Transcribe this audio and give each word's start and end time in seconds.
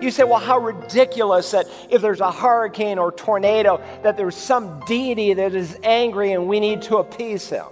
You 0.00 0.10
say, 0.10 0.24
well, 0.24 0.38
how 0.38 0.58
ridiculous 0.58 1.50
that 1.52 1.66
if 1.88 2.02
there's 2.02 2.20
a 2.20 2.30
hurricane 2.30 2.98
or 2.98 3.12
tornado, 3.12 3.82
that 4.02 4.16
there's 4.16 4.36
some 4.36 4.80
deity 4.80 5.32
that 5.34 5.54
is 5.54 5.78
angry 5.82 6.32
and 6.32 6.46
we 6.46 6.60
need 6.60 6.82
to 6.82 6.98
appease 6.98 7.48
him. 7.48 7.66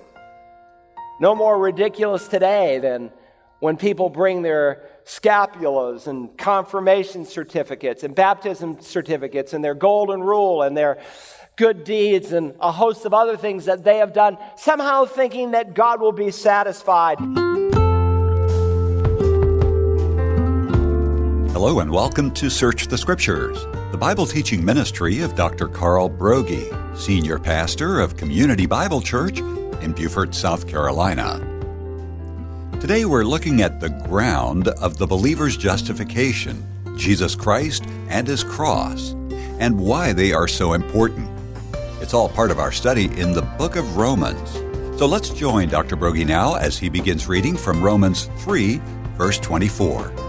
No 1.21 1.35
more 1.35 1.59
ridiculous 1.59 2.27
today 2.27 2.79
than 2.79 3.11
when 3.61 3.77
people 3.77 4.09
bring 4.09 4.43
their 4.43 4.89
scapulars 5.05 6.07
and 6.07 6.37
confirmation 6.37 7.27
certificates 7.27 8.03
and 8.05 8.15
baptism 8.15 8.81
certificates 8.81 9.53
and 9.53 9.63
their 9.63 9.75
golden 9.75 10.21
rule 10.23 10.63
and 10.63 10.77
their 10.77 10.99
good 11.57 11.85
deeds 11.85 12.33
and 12.33 12.55
a 12.61 12.73
host 12.73 13.05
of 13.05 13.15
other 13.15 13.37
things 13.37 13.67
that 13.67 13.85
they 13.85 13.99
have 13.99 14.13
done, 14.13 14.39
somehow 14.57 15.05
thinking 15.05 15.53
that 15.53 15.75
God 15.75 16.01
will 16.01 16.13
be 16.13 16.31
satisfied. 16.31 17.19
Hello 21.55 21.79
and 21.79 21.89
welcome 21.89 22.33
to 22.33 22.51
Search 22.51 22.89
the 22.89 22.99
Scriptures, 22.99 23.65
the 23.93 23.97
Bible 23.97 24.27
teaching 24.27 24.65
ministry 24.65 25.21
of 25.21 25.37
Dr. 25.37 25.69
Carl 25.69 26.11
Broggi, 26.11 26.99
Senior 26.99 27.39
Pastor 27.39 28.01
of 28.01 28.17
Community 28.17 28.67
Bible 28.67 29.01
Church 29.01 29.39
in 29.39 29.93
Beaufort, 29.93 30.35
South 30.35 30.67
Carolina. 30.67 31.39
Today 32.81 33.05
we're 33.05 33.23
looking 33.23 33.63
at 33.63 33.79
the 33.79 33.89
ground 33.89 34.67
of 34.67 34.99
the 34.99 35.07
believer's 35.07 35.57
justification, 35.57 36.67
Jesus 36.97 37.37
Christ 37.37 37.85
and 38.09 38.27
His 38.27 38.43
cross, 38.43 39.13
and 39.61 39.79
why 39.79 40.13
they 40.13 40.33
are 40.33 40.49
so 40.49 40.73
important. 40.73 41.31
It's 42.01 42.15
all 42.15 42.29
part 42.29 42.51
of 42.51 42.59
our 42.59 42.73
study 42.73 43.05
in 43.17 43.33
the 43.33 43.43
book 43.59 43.77
of 43.77 43.97
Romans. 43.97 44.55
So 44.99 45.07
let's 45.07 45.31
join 45.31 45.69
Dr. 45.69 45.97
Broggi 45.97 46.27
now 46.27 46.57
as 46.57 46.79
he 46.79 46.89
begins 46.89 47.29
reading 47.29 47.57
from 47.57 47.81
Romans 47.81 48.29
3, 48.39 48.81
verse 49.17 49.39
24 49.39 50.24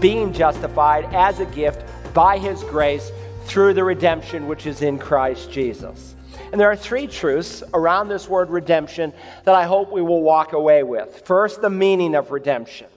being 0.00 0.32
justified 0.32 1.04
as 1.14 1.40
a 1.40 1.46
gift 1.46 1.84
by 2.14 2.38
his 2.38 2.64
grace 2.64 3.10
through 3.44 3.74
the 3.74 3.84
redemption 3.84 4.48
which 4.48 4.66
is 4.66 4.82
in 4.82 4.98
Christ 4.98 5.50
Jesus. 5.52 6.14
And 6.52 6.60
there 6.60 6.70
are 6.70 6.76
three 6.76 7.06
truths 7.06 7.62
around 7.74 8.08
this 8.08 8.28
word 8.28 8.50
redemption 8.50 9.12
that 9.44 9.54
I 9.54 9.64
hope 9.64 9.92
we 9.92 10.02
will 10.02 10.22
walk 10.22 10.52
away 10.52 10.82
with. 10.82 11.22
First, 11.24 11.60
the 11.60 11.70
meaning 11.70 12.14
of 12.14 12.30
redemption. 12.30 12.88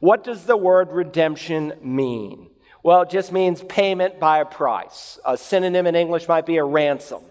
What 0.00 0.24
does 0.24 0.44
the 0.44 0.56
word 0.56 0.92
redemption 0.92 1.74
mean? 1.82 2.50
Well, 2.82 3.02
it 3.02 3.10
just 3.10 3.32
means 3.32 3.62
payment 3.62 4.20
by 4.20 4.38
a 4.38 4.44
price. 4.44 5.18
A 5.24 5.36
synonym 5.36 5.86
in 5.86 5.94
English 5.94 6.28
might 6.28 6.46
be 6.46 6.56
a 6.56 6.64
ransom. 6.64 7.22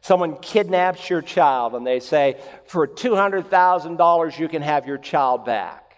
Someone 0.00 0.36
kidnaps 0.36 1.08
your 1.08 1.22
child 1.22 1.74
and 1.74 1.86
they 1.86 2.00
say, 2.00 2.40
for 2.66 2.86
$200,000, 2.86 4.38
you 4.38 4.48
can 4.48 4.62
have 4.62 4.86
your 4.86 4.98
child 4.98 5.44
back. 5.44 5.91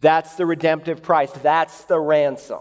That's 0.00 0.36
the 0.36 0.46
redemptive 0.46 1.02
price. 1.02 1.30
That's 1.32 1.84
the 1.84 2.00
ransom. 2.00 2.60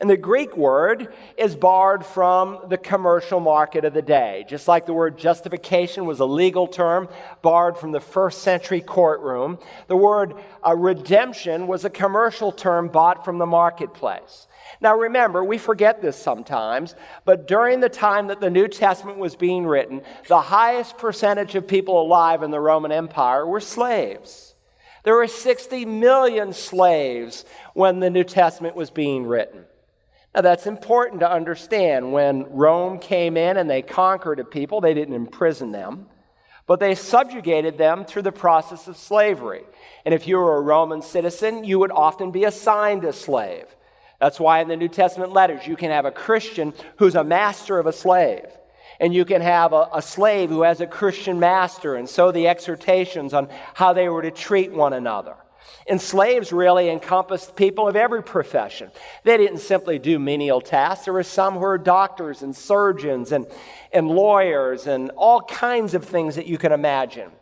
And 0.00 0.10
the 0.10 0.16
Greek 0.16 0.56
word 0.56 1.14
is 1.36 1.54
borrowed 1.54 2.04
from 2.04 2.58
the 2.68 2.76
commercial 2.76 3.38
market 3.38 3.84
of 3.84 3.94
the 3.94 4.02
day. 4.02 4.44
Just 4.48 4.66
like 4.66 4.84
the 4.84 4.92
word 4.92 5.16
justification 5.16 6.06
was 6.06 6.18
a 6.18 6.24
legal 6.24 6.66
term 6.66 7.08
borrowed 7.40 7.78
from 7.78 7.92
the 7.92 8.00
first 8.00 8.42
century 8.42 8.80
courtroom, 8.80 9.60
the 9.86 9.96
word 9.96 10.34
uh, 10.66 10.74
redemption 10.74 11.68
was 11.68 11.84
a 11.84 11.90
commercial 11.90 12.50
term 12.50 12.88
bought 12.88 13.24
from 13.24 13.38
the 13.38 13.46
marketplace. 13.46 14.48
Now 14.80 14.96
remember, 14.96 15.44
we 15.44 15.58
forget 15.58 16.02
this 16.02 16.16
sometimes, 16.16 16.96
but 17.24 17.46
during 17.46 17.78
the 17.78 17.88
time 17.88 18.26
that 18.26 18.40
the 18.40 18.50
New 18.50 18.66
Testament 18.66 19.18
was 19.18 19.36
being 19.36 19.66
written, 19.66 20.02
the 20.26 20.40
highest 20.40 20.98
percentage 20.98 21.54
of 21.54 21.68
people 21.68 22.02
alive 22.02 22.42
in 22.42 22.50
the 22.50 22.58
Roman 22.58 22.90
Empire 22.90 23.46
were 23.46 23.60
slaves. 23.60 24.51
There 25.02 25.16
were 25.16 25.26
60 25.26 25.84
million 25.84 26.52
slaves 26.52 27.44
when 27.74 28.00
the 28.00 28.10
New 28.10 28.24
Testament 28.24 28.76
was 28.76 28.90
being 28.90 29.26
written. 29.26 29.64
Now, 30.34 30.40
that's 30.40 30.66
important 30.66 31.20
to 31.20 31.30
understand. 31.30 32.12
When 32.12 32.44
Rome 32.50 32.98
came 32.98 33.36
in 33.36 33.56
and 33.56 33.68
they 33.68 33.82
conquered 33.82 34.38
a 34.40 34.44
people, 34.44 34.80
they 34.80 34.94
didn't 34.94 35.14
imprison 35.14 35.72
them, 35.72 36.06
but 36.66 36.80
they 36.80 36.94
subjugated 36.94 37.76
them 37.76 38.04
through 38.04 38.22
the 38.22 38.32
process 38.32 38.86
of 38.88 38.96
slavery. 38.96 39.64
And 40.06 40.14
if 40.14 40.26
you 40.26 40.38
were 40.38 40.56
a 40.56 40.62
Roman 40.62 41.02
citizen, 41.02 41.64
you 41.64 41.78
would 41.80 41.90
often 41.90 42.30
be 42.30 42.44
assigned 42.44 43.04
a 43.04 43.12
slave. 43.12 43.66
That's 44.20 44.40
why 44.40 44.60
in 44.60 44.68
the 44.68 44.76
New 44.76 44.88
Testament 44.88 45.32
letters, 45.32 45.66
you 45.66 45.76
can 45.76 45.90
have 45.90 46.04
a 46.04 46.12
Christian 46.12 46.72
who's 46.96 47.16
a 47.16 47.24
master 47.24 47.78
of 47.78 47.86
a 47.86 47.92
slave 47.92 48.46
and 49.02 49.12
you 49.12 49.24
can 49.24 49.42
have 49.42 49.72
a, 49.72 49.88
a, 49.92 50.00
slave 50.00 50.48
who 50.48 50.62
has 50.62 50.80
a 50.80 50.86
Christian 50.86 51.40
master, 51.40 51.96
and 51.96 52.08
so 52.08 52.30
the 52.30 52.46
exhortations 52.46 53.34
on 53.34 53.48
how 53.74 53.92
they 53.92 54.08
were 54.08 54.22
to 54.22 54.30
treat 54.30 54.70
one 54.70 54.92
another. 54.92 55.34
And 55.88 56.00
slaves 56.00 56.52
really 56.52 56.88
encompassed 56.88 57.56
people 57.56 57.88
of 57.88 57.96
every 57.96 58.22
profession. 58.22 58.92
They 59.24 59.36
didn't 59.36 59.58
simply 59.58 59.98
do 59.98 60.20
menial 60.20 60.60
tasks. 60.60 61.06
There 61.06 61.14
were 61.14 61.24
some 61.24 61.54
who 61.54 61.60
were 61.60 61.78
doctors 61.78 62.42
and 62.42 62.54
surgeons 62.54 63.32
and, 63.32 63.48
and 63.92 64.08
lawyers 64.08 64.86
and 64.86 65.10
all 65.16 65.40
kinds 65.40 65.94
of 65.94 66.04
things 66.04 66.36
that 66.36 66.46
you 66.46 66.56
can 66.56 66.70
imagine. 66.70 67.32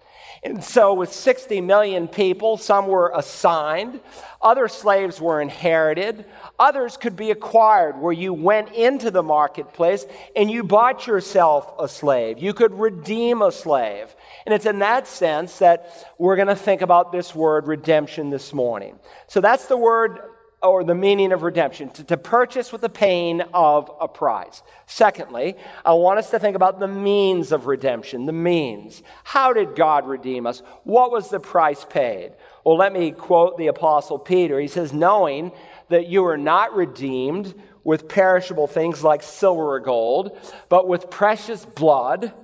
And 0.43 0.65
so, 0.65 0.95
with 0.95 1.13
60 1.13 1.61
million 1.61 2.09
people, 2.09 2.57
some 2.57 2.87
were 2.87 3.13
assigned, 3.15 4.01
other 4.41 4.69
slaves 4.69 5.21
were 5.21 5.41
inherited, 5.41 6.25
others 6.59 6.97
could 6.97 7.15
be 7.15 7.31
acquired, 7.31 7.99
where 8.01 8.13
you 8.13 8.33
went 8.33 8.73
into 8.73 9.11
the 9.11 9.23
marketplace 9.23 10.07
and 10.35 10.51
you 10.51 10.65
bought 10.65 11.07
yourself 11.07 11.73
a 11.79 11.89
slave. 11.89 12.39
You 12.39 12.55
could 12.55 12.73
redeem 12.73 13.43
a 13.43 13.53
slave. 13.53 14.15
And 14.47 14.55
it's 14.55 14.65
in 14.65 14.79
that 14.79 15.07
sense 15.07 15.59
that 15.59 16.15
we're 16.19 16.37
going 16.37 16.49
to 16.49 16.57
think 16.57 16.81
about 16.81 17.13
this 17.13 17.35
word 17.35 17.67
redemption 17.67 18.31
this 18.31 18.55
morning. 18.55 18.99
So, 19.27 19.43
that's 19.43 19.67
the 19.67 19.77
word 19.77 20.21
or 20.63 20.85
the 20.85 20.95
meaning 20.95 21.33
of 21.33 21.43
redemption, 21.43 21.89
to, 21.91 22.05
to, 22.05 22.17
purchase 22.19 22.71
with 22.71 22.83
the 22.83 22.89
pain 22.89 23.43
of 23.55 23.91
a 23.99 24.07
price. 24.07 24.63
Secondly, 24.87 25.57
I 25.87 25.95
want 25.95 26.19
us 26.19 26.31
to 26.31 26.39
think 26.39 26.55
about 26.55 26.79
the 26.79 26.89
means 26.89 27.51
of 27.51 27.67
redemption, 27.67 28.27
the 28.27 28.33
means. 28.33 29.03
How 29.25 29.55
did 29.55 29.75
God 29.75 30.07
redeem 30.07 30.47
us? 30.47 30.63
What 30.85 31.11
was 31.11 31.31
the 31.31 31.41
price 31.41 31.87
paid? 31.89 32.33
Well, 32.63 32.77
let 32.77 32.93
me 32.93 33.11
quote 33.11 33.57
the 33.57 33.69
Apostle 33.69 34.19
Peter. 34.19 34.61
He 34.61 34.69
says, 34.69 34.93
Knowing 34.93 35.53
that 35.89 36.09
you 36.09 36.27
are 36.27 36.37
not 36.37 36.75
redeemed 36.75 37.55
with 37.83 38.09
perishable 38.09 38.67
things 38.67 39.03
like 39.03 39.23
silver 39.23 39.75
or 39.75 39.81
gold, 39.81 40.39
but 40.69 40.87
with 40.87 41.09
precious 41.09 41.65
blood, 41.65 42.35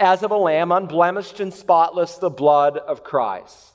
as 0.00 0.24
of 0.24 0.32
a 0.32 0.36
lamb, 0.36 0.72
unblemished 0.72 1.38
and 1.38 1.54
spotless, 1.54 2.16
the 2.16 2.30
blood 2.30 2.76
of 2.76 3.04
Christ. 3.04 3.74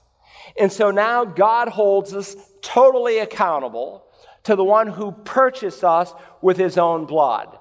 And 0.59 0.71
so 0.71 0.91
now 0.91 1.23
God 1.23 1.69
holds 1.69 2.13
us 2.13 2.35
totally 2.61 3.19
accountable 3.19 4.05
to 4.43 4.55
the 4.55 4.63
one 4.63 4.87
who 4.87 5.11
purchased 5.11 5.83
us 5.83 6.13
with 6.41 6.57
his 6.57 6.77
own 6.77 7.05
blood. 7.05 7.57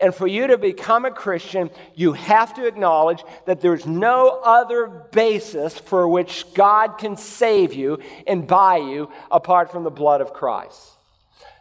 And 0.00 0.14
for 0.14 0.26
you 0.26 0.48
to 0.48 0.58
become 0.58 1.04
a 1.04 1.10
Christian, 1.10 1.70
you 1.94 2.12
have 2.12 2.54
to 2.54 2.66
acknowledge 2.66 3.24
that 3.46 3.60
there's 3.60 3.86
no 3.86 4.40
other 4.44 4.86
basis 5.12 5.78
for 5.78 6.06
which 6.06 6.52
God 6.54 6.98
can 6.98 7.16
save 7.16 7.72
you 7.72 7.98
and 8.26 8.46
buy 8.46 8.76
you 8.76 9.10
apart 9.30 9.72
from 9.72 9.84
the 9.84 9.90
blood 9.90 10.20
of 10.20 10.32
Christ. 10.32 10.78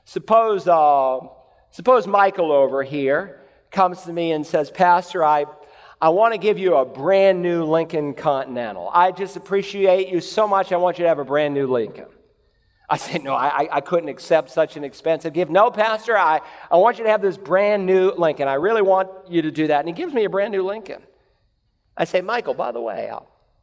Suppose, 0.03 0.67
uh, 0.67 1.19
suppose 1.71 2.05
Michael 2.05 2.51
over 2.51 2.83
here 2.83 3.41
comes 3.71 4.01
to 4.03 4.13
me 4.13 4.31
and 4.31 4.45
says, 4.45 4.69
Pastor, 4.69 5.23
I, 5.23 5.45
I 6.01 6.09
want 6.09 6.33
to 6.33 6.37
give 6.37 6.59
you 6.59 6.75
a 6.75 6.85
brand 6.85 7.41
new 7.41 7.63
Lincoln 7.63 8.13
Continental. 8.13 8.89
I 8.93 9.11
just 9.11 9.35
appreciate 9.35 10.09
you 10.09 10.21
so 10.21 10.47
much. 10.47 10.71
I 10.71 10.77
want 10.77 10.99
you 10.99 11.03
to 11.03 11.09
have 11.09 11.19
a 11.19 11.25
brand 11.25 11.53
new 11.53 11.67
Lincoln. 11.67 12.07
I 12.89 12.97
said, 12.97 13.23
No, 13.23 13.33
I, 13.33 13.67
I 13.71 13.81
couldn't 13.81 14.09
accept 14.09 14.49
such 14.49 14.77
an 14.77 14.83
expensive 14.83 15.33
gift. 15.33 15.51
No, 15.51 15.69
Pastor, 15.71 16.17
I, 16.17 16.41
I 16.71 16.77
want 16.77 16.97
you 16.97 17.03
to 17.03 17.09
have 17.09 17.21
this 17.21 17.37
brand 17.37 17.85
new 17.85 18.11
Lincoln. 18.11 18.47
I 18.47 18.53
really 18.53 18.81
want 18.81 19.09
you 19.29 19.41
to 19.41 19.51
do 19.51 19.67
that. 19.67 19.79
And 19.79 19.89
he 19.89 19.93
gives 19.93 20.13
me 20.13 20.23
a 20.23 20.29
brand 20.29 20.51
new 20.51 20.63
Lincoln. 20.63 21.01
I 21.97 22.05
say, 22.05 22.21
Michael, 22.21 22.53
by 22.53 22.71
the 22.71 22.79
way, 22.79 23.11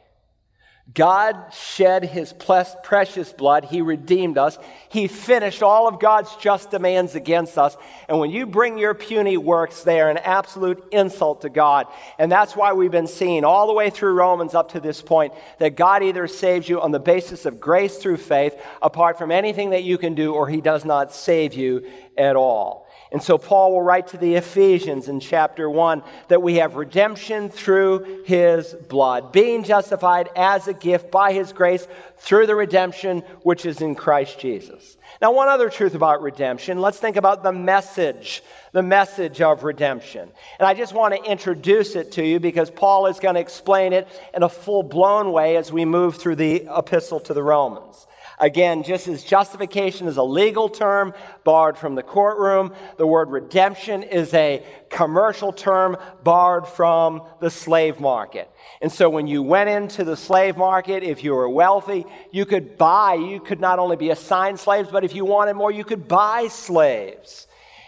God 0.93 1.53
shed 1.53 2.05
his 2.05 2.33
precious 2.33 3.33
blood. 3.33 3.65
He 3.65 3.81
redeemed 3.81 4.37
us. 4.37 4.57
He 4.87 5.07
finished 5.07 5.61
all 5.61 5.87
of 5.87 5.99
God's 5.99 6.33
just 6.37 6.71
demands 6.71 7.13
against 7.13 7.57
us. 7.57 7.75
And 8.07 8.19
when 8.19 8.31
you 8.31 8.45
bring 8.45 8.77
your 8.77 8.93
puny 8.93 9.35
works, 9.35 9.83
they 9.83 9.99
are 9.99 10.09
an 10.09 10.17
absolute 10.17 10.81
insult 10.91 11.41
to 11.41 11.49
God. 11.49 11.87
And 12.17 12.31
that's 12.31 12.55
why 12.55 12.71
we've 12.71 12.89
been 12.89 13.07
seeing 13.07 13.43
all 13.43 13.67
the 13.67 13.73
way 13.73 13.89
through 13.89 14.13
Romans 14.13 14.55
up 14.55 14.71
to 14.71 14.79
this 14.79 15.01
point 15.01 15.33
that 15.59 15.75
God 15.75 16.03
either 16.03 16.25
saves 16.25 16.69
you 16.69 16.79
on 16.79 16.91
the 16.91 16.99
basis 16.99 17.45
of 17.45 17.59
grace 17.59 17.97
through 17.97 18.17
faith, 18.17 18.55
apart 18.81 19.17
from 19.17 19.29
anything 19.29 19.71
that 19.71 19.83
you 19.83 19.97
can 19.97 20.15
do, 20.15 20.33
or 20.33 20.47
he 20.47 20.61
does 20.61 20.85
not 20.85 21.13
save 21.13 21.53
you 21.53 21.85
at 22.17 22.37
all. 22.37 22.87
And 23.09 23.23
so 23.23 23.37
Paul 23.37 23.71
will 23.71 23.81
write 23.81 24.07
to 24.07 24.17
the 24.17 24.35
Ephesians 24.35 25.07
in 25.07 25.21
chapter 25.21 25.69
1 25.69 26.03
that 26.27 26.41
we 26.41 26.55
have 26.55 26.75
redemption 26.75 27.49
through 27.49 28.23
his 28.25 28.73
blood, 28.73 29.31
being 29.31 29.63
justified 29.63 30.29
as 30.35 30.67
a 30.67 30.73
gift 30.79 31.11
by 31.11 31.33
his 31.33 31.53
grace 31.53 31.87
through 32.17 32.47
the 32.47 32.55
redemption 32.55 33.19
which 33.43 33.65
is 33.65 33.81
in 33.81 33.95
Christ 33.95 34.39
Jesus. 34.39 34.97
Now, 35.21 35.31
one 35.31 35.47
other 35.47 35.69
truth 35.69 35.95
about 35.95 36.21
redemption, 36.21 36.79
let's 36.79 36.99
think 36.99 37.15
about 37.15 37.41
the 37.41 37.51
message, 37.51 38.43
the 38.71 38.83
message 38.83 39.41
of 39.41 39.63
redemption. 39.63 40.29
And 40.59 40.67
I 40.67 40.73
just 40.73 40.93
want 40.93 41.15
to 41.15 41.29
introduce 41.29 41.95
it 41.95 42.11
to 42.13 42.25
you 42.25 42.39
because 42.39 42.69
Paul 42.69 43.07
is 43.07 43.19
going 43.19 43.35
to 43.35 43.41
explain 43.41 43.93
it 43.93 44.07
in 44.35 44.43
a 44.43 44.49
full 44.49 44.83
blown 44.83 45.31
way 45.31 45.57
as 45.57 45.71
we 45.71 45.85
move 45.85 46.17
through 46.17 46.35
the 46.35 46.67
epistle 46.75 47.19
to 47.21 47.33
the 47.33 47.43
Romans. 47.43 48.05
Again, 48.39 48.83
just 48.83 49.07
as 49.07 49.23
justification 49.23 50.07
is 50.07 50.17
a 50.17 50.23
legal 50.23 50.69
term 50.69 51.13
barred 51.43 51.75
from 51.75 51.95
the 51.95 52.03
courtroom, 52.03 52.71
the 52.97 53.07
word 53.07 53.31
redemption 53.31 54.03
is 54.03 54.31
a 54.35 54.63
commercial 54.89 55.51
term 55.51 55.97
barred 56.23 56.67
from 56.67 57.23
the 57.41 57.49
slave 57.49 57.99
market. 57.99 58.47
And 58.79 58.91
so 58.91 59.09
when 59.09 59.25
you 59.25 59.41
went 59.41 59.71
into 59.71 60.03
the 60.03 60.15
slave 60.15 60.55
market, 60.55 61.01
if 61.01 61.23
you 61.23 61.33
were 61.33 61.49
wealthy, 61.49 62.05
you 62.31 62.45
could 62.45 62.77
buy, 62.77 63.15
you 63.15 63.39
could 63.39 63.59
not 63.59 63.79
only 63.79 63.95
be 63.95 64.11
assigned 64.11 64.59
slaves, 64.59 64.89
but 64.91 65.03
if 65.03 65.15
you 65.15 65.25
wanted 65.25 65.55
more, 65.55 65.71
you 65.71 65.83
could 65.83 66.07
buy 66.07 66.47
slaves. 66.47 67.47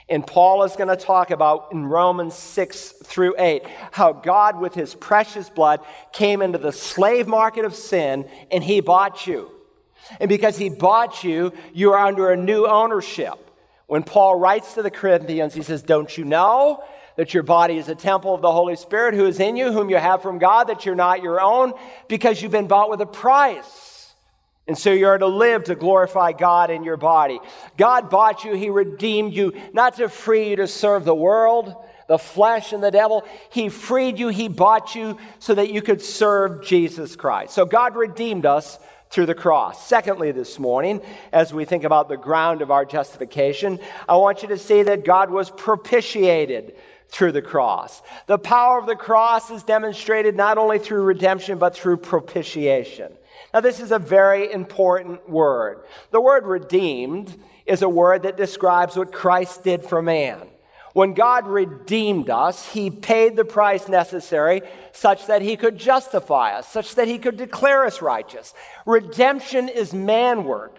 And 0.10 0.26
Paul 0.26 0.64
is 0.64 0.76
going 0.76 0.88
to 0.88 0.96
talk 0.96 1.30
about 1.30 1.68
in 1.72 1.86
Romans 1.86 2.34
6 2.34 2.94
through 3.04 3.36
8 3.38 3.62
how 3.92 4.14
God, 4.14 4.60
with 4.60 4.74
his 4.74 4.96
precious 4.96 5.48
blood, 5.48 5.82
came 6.12 6.42
into 6.42 6.58
the 6.58 6.72
slave 6.72 7.28
market 7.28 7.66
of 7.66 7.76
sin 7.76 8.28
and 8.50 8.64
he 8.64 8.80
bought 8.80 9.28
you. 9.28 9.52
And 10.20 10.30
because 10.30 10.58
he 10.58 10.70
bought 10.70 11.24
you, 11.24 11.54
you 11.74 11.94
are 11.94 12.06
under 12.06 12.32
a 12.32 12.38
new 12.38 12.66
ownership. 12.66 13.50
When 13.88 14.04
Paul 14.04 14.40
writes 14.40 14.76
to 14.76 14.84
the 14.84 14.92
Corinthians, 14.92 15.54
he 15.54 15.64
says, 15.64 15.82
Don't 15.82 16.16
you 16.18 16.24
know 16.24 16.84
that 17.16 17.34
your 17.34 17.44
body 17.44 17.78
is 17.78 17.90
a 17.90 17.96
temple 17.96 18.34
of 18.34 18.42
the 18.42 18.52
Holy 18.52 18.76
Spirit 18.76 19.14
who 19.14 19.26
is 19.26 19.40
in 19.40 19.58
you, 19.58 19.72
whom 19.72 19.90
you 19.90 19.98
have 19.98 20.22
from 20.22 20.38
God, 20.38 20.66
that 20.66 20.86
you're 20.86 20.96
not 20.96 21.24
your 21.24 21.42
own, 21.42 21.74
because 22.08 22.42
you've 22.42 22.52
been 22.52 22.68
bought 22.68 22.90
with 22.90 23.02
a 23.02 23.06
price? 23.06 24.14
And 24.70 24.78
so 24.78 24.92
you're 24.92 25.18
to 25.18 25.26
live 25.26 25.64
to 25.64 25.76
glorify 25.76 26.32
God 26.32 26.70
in 26.70 26.84
your 26.84 26.98
body. 26.98 27.40
God 27.76 28.12
bought 28.12 28.44
you, 28.44 28.54
He 28.54 28.70
redeemed 28.70 29.34
you, 29.34 29.60
not 29.74 29.96
to 29.96 30.08
free 30.08 30.52
you 30.52 30.58
to 30.58 30.68
serve 30.68 31.06
the 31.06 31.16
world, 31.16 31.76
the 32.08 32.20
flesh, 32.20 32.72
and 32.72 32.84
the 32.84 32.92
devil. 32.92 33.26
He 33.50 33.70
freed 33.70 34.20
you, 34.20 34.28
He 34.28 34.48
bought 34.48 34.94
you 34.94 35.18
so 35.40 35.56
that 35.56 35.72
you 35.72 35.82
could 35.82 36.04
serve 36.04 36.64
Jesus 36.64 37.16
Christ. 37.16 37.56
So 37.56 37.66
God 37.66 37.96
redeemed 37.96 38.46
us 38.46 38.78
through 39.10 39.26
the 39.26 39.36
cross. 39.36 39.88
Secondly, 39.88 40.32
this 40.32 40.60
morning, 40.60 41.02
as 41.32 41.54
we 41.54 41.66
think 41.66 41.84
about 41.84 42.10
the 42.10 42.18
ground 42.18 42.62
of 42.62 42.72
our 42.72 42.86
justification, 42.86 43.80
I 44.08 44.18
want 44.18 44.44
you 44.44 44.50
to 44.50 44.58
see 44.58 44.84
that 44.84 45.04
God 45.04 45.32
was 45.32 45.50
propitiated 45.50 46.76
through 47.08 47.32
the 47.32 47.42
cross. 47.42 48.04
The 48.28 48.38
power 48.38 48.78
of 48.78 48.86
the 48.86 48.96
cross 48.96 49.50
is 49.50 49.64
demonstrated 49.64 50.36
not 50.36 50.60
only 50.60 50.78
through 50.78 51.02
redemption, 51.02 51.58
but 51.58 51.76
through 51.76 51.98
propitiation. 51.98 53.12
Now, 53.52 53.62
this 53.62 53.80
is 53.80 53.92
a 53.92 53.98
very 53.98 54.52
important 54.52 55.28
word. 55.28 55.84
The 56.12 56.22
word 56.22 56.46
redeemed 56.46 57.36
is 57.66 57.82
a 57.82 57.90
word 57.90 58.24
that 58.24 58.38
describes 58.38 58.96
what 58.96 59.12
Christ 59.12 59.64
did 59.64 59.84
for 59.84 60.04
man. 60.04 60.49
When 60.94 61.14
God 61.14 61.48
redeemed 61.48 62.30
us, 62.30 62.72
He 62.72 62.90
paid 62.90 63.36
the 63.36 63.46
price 63.46 63.88
necessary 63.88 64.62
such 64.92 65.28
that 65.28 65.42
He 65.42 65.56
could 65.56 65.78
justify 65.78 66.54
us, 66.54 66.68
such 66.68 66.96
that 66.96 67.08
He 67.08 67.18
could 67.18 67.38
declare 67.38 67.86
us 67.86 68.02
righteous. 68.02 68.54
Redemption 68.86 69.70
is 69.70 69.94
man 69.94 70.30
manward. 70.30 70.72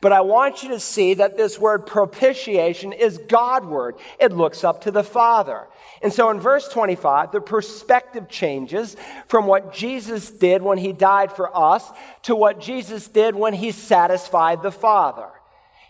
But 0.00 0.12
I 0.12 0.20
want 0.20 0.62
you 0.62 0.68
to 0.70 0.80
see 0.80 1.14
that 1.14 1.36
this 1.36 1.58
word 1.58 1.86
propitiation 1.86 2.92
is 2.92 3.18
God 3.18 3.38
Godward. 3.48 3.96
It 4.20 4.32
looks 4.32 4.62
up 4.62 4.82
to 4.82 4.90
the 4.90 5.02
Father. 5.02 5.66
And 6.02 6.12
so 6.12 6.28
in 6.30 6.38
verse 6.38 6.68
25, 6.68 7.32
the 7.32 7.40
perspective 7.40 8.28
changes 8.28 8.94
from 9.26 9.46
what 9.46 9.72
Jesus 9.72 10.30
did 10.30 10.60
when 10.60 10.76
he 10.76 10.92
died 10.92 11.32
for 11.32 11.56
us 11.56 11.90
to 12.24 12.36
what 12.36 12.60
Jesus 12.60 13.08
did 13.08 13.34
when 13.34 13.54
he 13.54 13.72
satisfied 13.72 14.62
the 14.62 14.70
Father. 14.70 15.28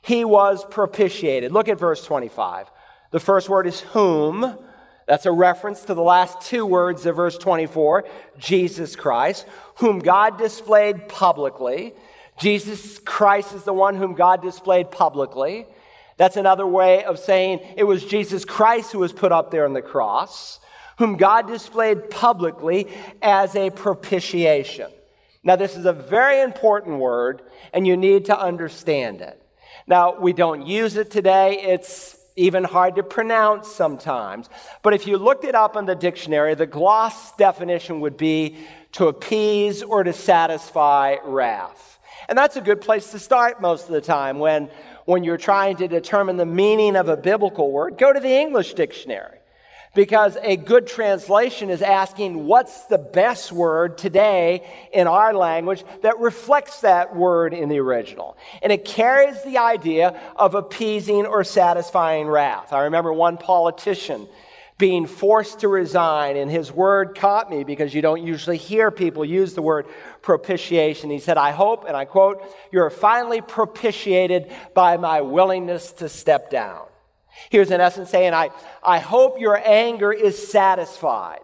He 0.02 0.25
was 0.25 0.64
propitiated. 0.64 1.52
Look 1.52 1.69
at 1.69 1.78
verse 1.78 2.04
25. 2.04 2.70
The 3.10 3.20
first 3.20 3.49
word 3.49 3.66
is 3.66 3.81
whom. 3.81 4.58
That's 5.06 5.25
a 5.25 5.32
reference 5.32 5.84
to 5.84 5.94
the 5.94 6.02
last 6.02 6.43
two 6.43 6.66
words 6.66 7.06
of 7.06 7.16
verse 7.16 7.38
24 7.38 8.05
Jesus 8.38 8.94
Christ, 8.94 9.46
whom 9.76 10.00
God 10.00 10.37
displayed 10.38 11.08
publicly. 11.08 11.94
Jesus 12.38 12.99
Christ 12.99 13.55
is 13.55 13.64
the 13.64 13.72
one 13.72 13.96
whom 13.96 14.14
God 14.14 14.43
displayed 14.43 14.90
publicly. 14.90 15.66
That's 16.19 16.37
another 16.37 16.66
way 16.66 17.05
of 17.05 17.19
saying 17.19 17.60
it 17.76 17.84
was 17.84 18.05
Jesus 18.05 18.44
Christ 18.44 18.93
who 18.93 18.99
was 18.99 19.12
put 19.12 19.32
up 19.32 19.50
there 19.50 19.64
on 19.64 19.72
the 19.72 19.82
cross, 19.82 20.61
whom 20.99 21.16
God 21.16 21.46
displayed 21.46 22.11
publicly 22.11 22.88
as 23.22 23.56
a 23.56 23.70
propitiation. 23.70 24.90
Now, 25.43 25.56
this 25.56 25.76
is 25.76 25.87
a 25.87 25.93
very 25.93 26.43
important 26.43 26.99
word, 26.99 27.43
and 27.72 27.87
you 27.87 27.96
need 27.96 28.26
to 28.26 28.38
understand 28.38 29.20
it. 29.20 29.40
Now, 29.87 30.20
we 30.20 30.32
don't 30.32 30.66
use 30.66 30.96
it 30.96 31.11
today. 31.11 31.61
It's 31.62 32.17
even 32.38 32.64
hard 32.64 32.96
to 32.96 33.02
pronounce 33.02 33.69
sometimes. 33.69 34.49
But 34.82 34.94
if 34.94 35.06
you 35.06 35.19
looked 35.19 35.44
it 35.44 35.55
up 35.55 35.76
in 35.76 35.85
the 35.85 35.94
dictionary, 35.94 36.55
the 36.55 36.67
gloss 36.67 37.37
definition 37.37 38.00
would 38.00 38.17
be 38.17 38.56
to 38.93 39.08
appease 39.08 39.82
or 39.82 40.05
to 40.05 40.12
satisfy 40.12 41.17
wrath. 41.25 41.99
And 42.29 42.38
that's 42.38 42.56
a 42.56 42.61
good 42.61 42.81
place 42.81 43.11
to 43.11 43.19
start 43.19 43.61
most 43.61 43.87
of 43.87 43.93
the 43.93 44.00
time 44.00 44.38
when, 44.38 44.70
when 45.05 45.25
you're 45.25 45.37
trying 45.37 45.76
to 45.76 45.88
determine 45.88 46.37
the 46.37 46.46
meaning 46.46 46.96
of 46.96 47.08
a 47.08 47.17
biblical 47.17 47.70
word. 47.70 47.99
Go 47.99 48.12
to 48.12 48.20
the 48.20 48.32
English 48.32 48.75
dictionary 48.75 49.38
because 49.98 50.38
a 50.44 50.56
good 50.56 50.86
translation 50.86 51.70
is 51.70 51.82
asking 51.82 52.46
what's 52.46 52.84
the 52.84 52.98
best 52.98 53.50
word 53.50 53.98
today 53.98 54.64
in 54.92 55.08
our 55.08 55.34
language 55.34 55.82
that 56.02 56.20
reflects 56.20 56.82
that 56.82 57.16
word 57.16 57.52
in 57.52 57.68
the 57.68 57.80
original. 57.80 58.37
And 58.62 58.70
it 58.70 58.84
carries 58.84 59.42
the 59.42 59.58
idea 59.58 60.16
of 60.37 60.54
appeasing 60.54 61.26
or 61.26 61.42
satisfying 61.42 62.28
wrath. 62.28 62.73
I 62.73 62.84
remember 62.84 63.12
one 63.12 63.38
politician 63.38 64.28
being 64.78 65.04
forced 65.04 65.58
to 65.61 65.68
resign, 65.68 66.37
and 66.37 66.49
his 66.49 66.70
word 66.70 67.18
caught 67.18 67.50
me 67.50 67.64
because 67.64 67.92
you 67.92 68.00
don't 68.00 68.23
usually 68.23 68.56
hear 68.56 68.92
people 68.92 69.25
use 69.25 69.54
the 69.54 69.62
word 69.62 69.84
propitiation. 70.23 71.11
He 71.11 71.18
said, 71.18 71.38
I 71.38 71.50
hope, 71.50 71.87
and 71.88 71.96
I 71.96 72.04
quote, 72.04 72.44
you're 72.70 72.88
finally 72.88 73.40
propitiated 73.40 74.52
by 74.75 74.96
my 74.96 75.23
willingness 75.23 75.90
to 75.94 76.08
step 76.08 76.50
down. 76.50 76.87
He 77.50 77.59
was 77.59 77.71
in 77.71 77.80
essence 77.80 78.11
saying, 78.11 78.35
I, 78.35 78.50
I 78.83 78.99
hope 78.99 79.40
your 79.40 79.57
anger 79.57 80.12
is 80.12 80.50
satisfied. 80.50 81.40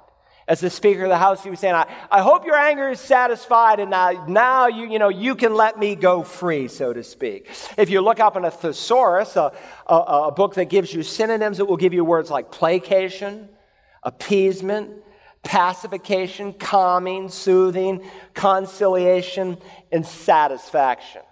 As 0.47 0.61
the 0.61 0.69
Speaker 0.69 1.05
of 1.05 1.09
the 1.09 1.17
House, 1.17 1.43
he 1.43 1.49
was 1.49 1.59
saying, 1.59 1.75
I, 1.75 1.91
I 2.11 2.21
hope 2.21 2.45
your 2.45 2.57
anger 2.57 2.91
is 2.91 3.01
satisfied 3.01 3.81
and 3.81 3.91
now, 3.91 4.27
now 4.27 4.67
you, 4.67 4.91
you, 4.91 4.99
know, 4.99 5.09
you 5.09 5.35
can 5.35 5.55
let 5.55 5.79
me 5.79 5.95
go 5.95 6.23
free, 6.23 6.69
so 6.69 6.93
to 6.93 7.03
speak. 7.03 7.49
If 7.79 7.89
you 7.89 8.03
look 8.03 8.21
up 8.21 8.37
in 8.37 8.45
a 8.45 8.51
thesaurus, 8.51 9.37
a, 9.37 9.53
a, 9.87 9.95
a 9.95 10.33
book 10.33 10.55
that 10.55 10.67
gives 10.67 10.93
you 10.93 11.03
synonyms, 11.03 11.61
it 11.61 11.67
will 11.67 11.79
give 11.79 11.95
you 11.95 12.05
words 12.05 12.31
like 12.31 12.51
placation, 12.51 13.49
appeasement, 14.03 14.91
pacification, 15.45 16.53
calming, 16.53 17.31
soothing, 17.31 18.03
conciliation, 18.35 19.57
and 19.91 20.05
satisfaction. 20.05 21.23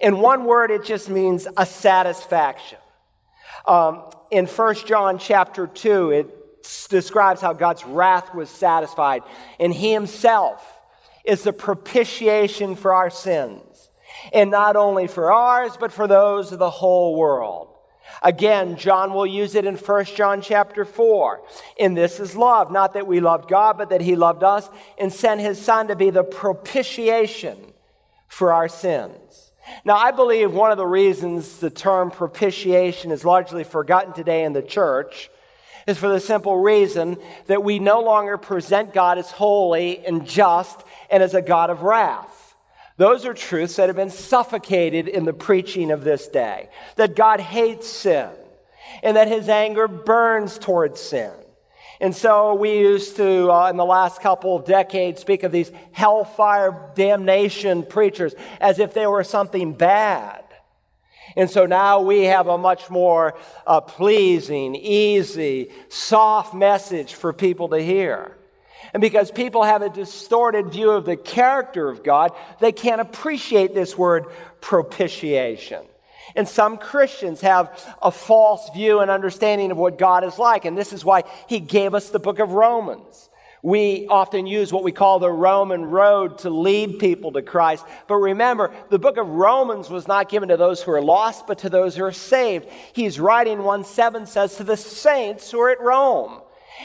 In 0.00 0.20
one 0.20 0.44
word, 0.44 0.70
it 0.70 0.84
just 0.84 1.10
means 1.10 1.46
a 1.56 1.66
satisfaction. 1.66 2.78
Um, 3.66 4.02
in 4.30 4.46
1 4.46 4.74
John 4.86 5.18
chapter 5.18 5.66
2, 5.66 6.10
it 6.10 6.64
describes 6.88 7.40
how 7.40 7.52
God's 7.52 7.84
wrath 7.84 8.34
was 8.34 8.50
satisfied, 8.50 9.22
and 9.58 9.72
He 9.72 9.92
Himself 9.92 10.64
is 11.24 11.42
the 11.42 11.52
propitiation 11.52 12.74
for 12.76 12.94
our 12.94 13.10
sins, 13.10 13.90
and 14.32 14.50
not 14.50 14.76
only 14.76 15.06
for 15.06 15.32
ours, 15.32 15.76
but 15.78 15.92
for 15.92 16.06
those 16.06 16.52
of 16.52 16.58
the 16.58 16.70
whole 16.70 17.16
world. 17.16 17.68
Again, 18.22 18.76
John 18.76 19.12
will 19.12 19.26
use 19.26 19.54
it 19.54 19.64
in 19.64 19.76
1 19.76 20.04
John 20.06 20.40
chapter 20.40 20.84
4. 20.84 21.42
And 21.78 21.96
this 21.96 22.18
is 22.18 22.34
love, 22.34 22.72
not 22.72 22.94
that 22.94 23.06
we 23.06 23.20
loved 23.20 23.48
God, 23.48 23.78
but 23.78 23.90
that 23.90 24.00
He 24.00 24.16
loved 24.16 24.42
us 24.42 24.68
and 24.96 25.12
sent 25.12 25.40
His 25.40 25.60
Son 25.60 25.88
to 25.88 25.96
be 25.96 26.10
the 26.10 26.24
propitiation 26.24 27.58
for 28.26 28.52
our 28.52 28.68
sins. 28.68 29.47
Now, 29.84 29.96
I 29.96 30.10
believe 30.10 30.52
one 30.52 30.70
of 30.70 30.76
the 30.76 30.86
reasons 30.86 31.58
the 31.58 31.70
term 31.70 32.10
propitiation 32.10 33.10
is 33.10 33.24
largely 33.24 33.64
forgotten 33.64 34.12
today 34.12 34.44
in 34.44 34.52
the 34.52 34.62
church 34.62 35.30
is 35.86 35.98
for 35.98 36.08
the 36.08 36.20
simple 36.20 36.58
reason 36.58 37.16
that 37.46 37.64
we 37.64 37.78
no 37.78 38.00
longer 38.00 38.36
present 38.36 38.92
God 38.92 39.18
as 39.18 39.30
holy 39.30 40.04
and 40.04 40.26
just 40.26 40.84
and 41.10 41.22
as 41.22 41.34
a 41.34 41.42
God 41.42 41.70
of 41.70 41.82
wrath. 41.82 42.54
Those 42.98 43.24
are 43.24 43.32
truths 43.32 43.76
that 43.76 43.88
have 43.88 43.96
been 43.96 44.10
suffocated 44.10 45.08
in 45.08 45.24
the 45.24 45.32
preaching 45.32 45.90
of 45.90 46.04
this 46.04 46.28
day. 46.28 46.68
That 46.96 47.16
God 47.16 47.40
hates 47.40 47.88
sin 47.88 48.28
and 49.02 49.16
that 49.16 49.28
his 49.28 49.48
anger 49.48 49.88
burns 49.88 50.58
towards 50.58 51.00
sin. 51.00 51.32
And 52.00 52.14
so 52.14 52.54
we 52.54 52.78
used 52.78 53.16
to, 53.16 53.50
uh, 53.50 53.70
in 53.70 53.76
the 53.76 53.84
last 53.84 54.20
couple 54.20 54.54
of 54.54 54.64
decades, 54.64 55.20
speak 55.20 55.42
of 55.42 55.50
these 55.50 55.72
hellfire 55.92 56.92
damnation 56.94 57.84
preachers 57.84 58.34
as 58.60 58.78
if 58.78 58.94
they 58.94 59.06
were 59.06 59.24
something 59.24 59.72
bad. 59.72 60.44
And 61.36 61.50
so 61.50 61.66
now 61.66 62.00
we 62.00 62.24
have 62.24 62.46
a 62.46 62.56
much 62.56 62.88
more 62.88 63.36
uh, 63.66 63.80
pleasing, 63.80 64.76
easy, 64.76 65.70
soft 65.88 66.54
message 66.54 67.14
for 67.14 67.32
people 67.32 67.68
to 67.70 67.78
hear. 67.78 68.36
And 68.94 69.00
because 69.00 69.30
people 69.30 69.64
have 69.64 69.82
a 69.82 69.90
distorted 69.90 70.70
view 70.70 70.90
of 70.92 71.04
the 71.04 71.16
character 71.16 71.88
of 71.88 72.02
God, 72.02 72.32
they 72.60 72.72
can't 72.72 73.00
appreciate 73.00 73.74
this 73.74 73.98
word 73.98 74.26
propitiation. 74.60 75.84
And 76.34 76.48
some 76.48 76.78
Christians 76.78 77.40
have 77.40 77.96
a 78.02 78.10
false 78.10 78.70
view 78.70 79.00
and 79.00 79.10
understanding 79.10 79.70
of 79.70 79.76
what 79.76 79.98
God 79.98 80.24
is 80.24 80.38
like. 80.38 80.64
And 80.64 80.76
this 80.76 80.92
is 80.92 81.04
why 81.04 81.24
he 81.48 81.60
gave 81.60 81.94
us 81.94 82.10
the 82.10 82.18
book 82.18 82.38
of 82.38 82.52
Romans. 82.52 83.28
We 83.62 84.06
often 84.06 84.46
use 84.46 84.72
what 84.72 84.84
we 84.84 84.92
call 84.92 85.18
the 85.18 85.30
Roman 85.30 85.84
road 85.84 86.38
to 86.38 86.50
lead 86.50 87.00
people 87.00 87.32
to 87.32 87.42
Christ. 87.42 87.84
But 88.06 88.16
remember, 88.16 88.72
the 88.88 89.00
book 89.00 89.16
of 89.16 89.28
Romans 89.28 89.90
was 89.90 90.06
not 90.06 90.28
given 90.28 90.50
to 90.50 90.56
those 90.56 90.80
who 90.80 90.92
are 90.92 91.02
lost, 91.02 91.46
but 91.46 91.58
to 91.60 91.70
those 91.70 91.96
who 91.96 92.04
are 92.04 92.12
saved. 92.12 92.68
He's 92.92 93.18
writing 93.18 93.64
1 93.64 93.84
7 93.84 94.26
says 94.26 94.56
to 94.56 94.64
the 94.64 94.76
saints 94.76 95.50
who 95.50 95.60
are 95.60 95.70
at 95.70 95.80
Rome. 95.80 96.40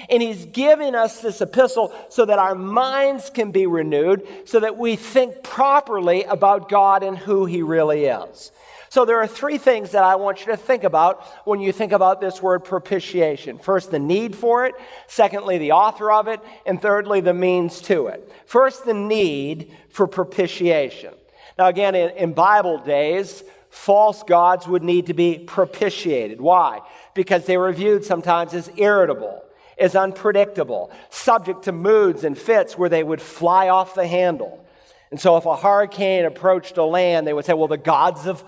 And 0.09 0.23
he's 0.23 0.45
giving 0.45 0.95
us 0.95 1.21
this 1.21 1.41
epistle 1.41 1.93
so 2.09 2.25
that 2.25 2.39
our 2.39 2.55
minds 2.55 3.29
can 3.29 3.51
be 3.51 3.67
renewed, 3.67 4.27
so 4.45 4.59
that 4.59 4.75
we 4.75 4.95
think 4.95 5.43
properly 5.43 6.23
about 6.23 6.69
God 6.69 7.03
and 7.03 7.15
who 7.15 7.45
he 7.45 7.61
really 7.61 8.05
is. 8.05 8.51
So 8.93 9.05
there 9.05 9.17
are 9.17 9.25
three 9.25 9.57
things 9.57 9.89
that 9.93 10.03
I 10.03 10.17
want 10.17 10.41
you 10.41 10.51
to 10.51 10.55
think 10.55 10.83
about 10.83 11.23
when 11.47 11.59
you 11.59 11.71
think 11.71 11.93
about 11.93 12.21
this 12.21 12.43
word 12.43 12.59
propitiation. 12.59 13.57
First, 13.57 13.89
the 13.89 13.97
need 13.97 14.35
for 14.35 14.67
it. 14.67 14.75
Secondly, 15.07 15.57
the 15.57 15.71
author 15.71 16.11
of 16.11 16.27
it. 16.27 16.39
And 16.67 16.79
thirdly, 16.79 17.19
the 17.19 17.33
means 17.33 17.81
to 17.81 18.05
it. 18.05 18.31
First, 18.45 18.85
the 18.85 18.93
need 18.93 19.75
for 19.89 20.05
propitiation. 20.05 21.15
Now, 21.57 21.69
again, 21.69 21.95
in, 21.95 22.11
in 22.11 22.33
Bible 22.33 22.77
days, 22.77 23.43
false 23.71 24.21
gods 24.21 24.67
would 24.67 24.83
need 24.83 25.07
to 25.07 25.15
be 25.15 25.39
propitiated. 25.39 26.39
Why? 26.39 26.81
Because 27.15 27.47
they 27.47 27.57
were 27.57 27.71
viewed 27.71 28.05
sometimes 28.05 28.53
as 28.53 28.69
irritable, 28.77 29.43
as 29.79 29.95
unpredictable, 29.95 30.91
subject 31.09 31.63
to 31.63 31.71
moods 31.71 32.23
and 32.23 32.37
fits 32.37 32.77
where 32.77 32.89
they 32.89 33.01
would 33.01 33.23
fly 33.23 33.69
off 33.69 33.95
the 33.95 34.05
handle. 34.05 34.63
And 35.09 35.19
so, 35.19 35.37
if 35.37 35.47
a 35.47 35.55
hurricane 35.55 36.25
approached 36.25 36.77
a 36.77 36.83
land, 36.83 37.25
they 37.25 37.33
would 37.33 37.45
say, 37.45 37.53
well, 37.53 37.67
the 37.67 37.77
gods 37.77 38.27
of 38.27 38.43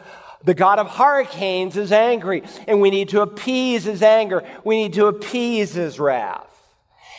the 0.46 0.54
God 0.54 0.80
of 0.80 0.90
hurricanes 0.90 1.76
is 1.76 1.92
angry, 1.92 2.44
and 2.68 2.80
we 2.80 2.92
need 2.92 3.10
to 3.10 3.22
appease 3.22 3.84
his 3.84 4.02
anger. 4.02 4.44
We 4.64 4.78
need 4.78 4.94
to 4.94 5.08
appease 5.08 5.74
his 5.74 6.00
wrath. 6.00 6.48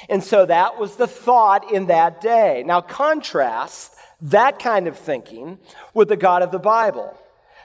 And 0.09 0.23
so 0.23 0.47
that 0.47 0.79
was 0.79 0.97
the 0.97 1.09
thought 1.09 1.73
in 1.73 1.87
that 1.87 2.21
day. 2.21 2.63
Now, 2.65 2.81
contrast 2.81 3.95
that 4.21 4.59
kind 4.59 4.87
of 4.87 4.97
thinking 4.97 5.59
with 5.93 6.09
the 6.09 6.17
God 6.17 6.43
of 6.43 6.53
the 6.53 6.59
Bible. 6.59 7.17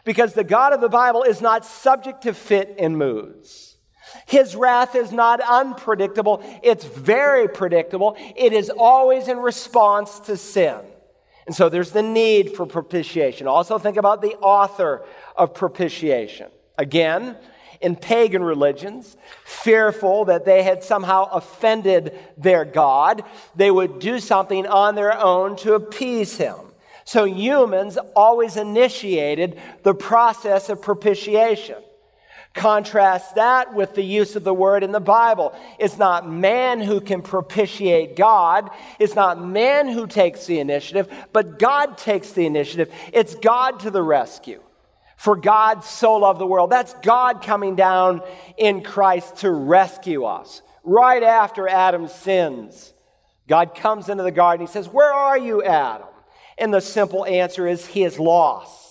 Because 0.04 0.34
the 0.34 0.44
God 0.44 0.74
of 0.74 0.82
the 0.82 0.90
Bible 0.90 1.24
is 1.24 1.42
not 1.42 1.64
subject 1.64 2.24
to 2.24 2.34
fit 2.34 2.76
and 2.80 2.98
moods. 2.98 3.78
His 4.26 4.56
wrath 4.56 4.96
is 4.96 5.12
not 5.12 5.40
unpredictable, 5.42 6.44
it's 6.64 6.84
very 6.84 7.48
predictable. 7.48 8.18
It 8.36 8.52
is 8.52 8.70
always 8.70 9.28
in 9.28 9.38
response 9.38 10.20
to 10.22 10.38
sin. 10.38 10.80
And 11.52 11.56
so 11.58 11.68
there's 11.68 11.92
the 11.92 12.02
need 12.02 12.56
for 12.56 12.66
propitiation. 12.66 13.46
Also, 13.46 13.78
think 13.78 13.98
about 13.98 14.22
the 14.22 14.36
author 14.38 15.04
of 15.36 15.54
propitiation. 15.54 16.50
Again, 16.78 17.36
in 17.82 17.98
pagan 17.98 18.42
religions, 18.42 19.18
fearful 19.44 20.24
that 20.24 20.46
they 20.46 20.64
had 20.64 20.82
somehow 20.82 21.26
offended 21.26 22.18
their 22.38 22.64
God, 22.64 23.26
they 23.54 23.70
would 23.70 24.00
do 24.00 24.18
something 24.22 24.66
on 24.66 24.96
their 24.96 25.14
own 25.20 25.58
to 25.58 25.74
appease 25.74 26.38
him. 26.38 26.56
So 27.04 27.26
humans 27.26 27.98
always 28.16 28.56
initiated 28.56 29.60
the 29.84 29.94
process 29.94 30.70
of 30.70 30.82
propitiation. 30.82 31.84
Contrast 32.54 33.36
that 33.36 33.74
with 33.74 33.96
the 33.96 34.04
use 34.04 34.36
of 34.36 34.44
the 34.44 34.54
word 34.54 34.84
in 34.84 34.92
the 34.92 35.00
Bible. 35.00 35.54
It's 35.80 35.98
not 35.98 36.30
man 36.30 36.82
who 36.82 37.00
can 37.00 37.22
propitiate 37.22 38.18
God. 38.18 38.70
It's 39.00 39.16
not 39.16 39.42
man 39.42 39.88
who 39.88 40.06
takes 40.06 40.46
the 40.46 40.60
initiative, 40.60 41.08
but 41.32 41.60
God 41.60 41.98
takes 41.98 42.32
the 42.32 42.46
initiative. 42.46 42.94
It's 43.14 43.36
God 43.36 43.80
to 43.82 43.92
the 43.92 44.04
rescue. 44.04 44.62
For 45.16 45.36
God 45.36 45.84
so 45.86 46.16
loved 46.16 46.40
the 46.40 46.48
world. 46.48 46.72
That's 46.72 46.94
God 46.96 47.42
coming 47.42 47.76
down 47.76 48.22
in 48.58 48.84
Christ 48.84 49.38
to 49.38 49.52
rescue 49.52 50.26
us. 50.26 50.62
Right 50.84 51.22
after 51.22 51.68
Adam 51.70 52.08
sins, 52.08 52.92
God 53.48 53.76
comes 53.76 54.10
into 54.10 54.24
the 54.24 54.32
garden. 54.32 54.66
He 54.66 54.72
says, 54.72 54.90
Where 54.90 55.14
are 55.14 55.38
you, 55.38 55.64
Adam? 55.64 56.08
And 56.58 56.74
the 56.74 56.82
simple 56.82 57.24
answer 57.24 57.68
is, 57.68 57.86
He 57.86 58.04
is 58.04 58.20
lost. 58.20 58.91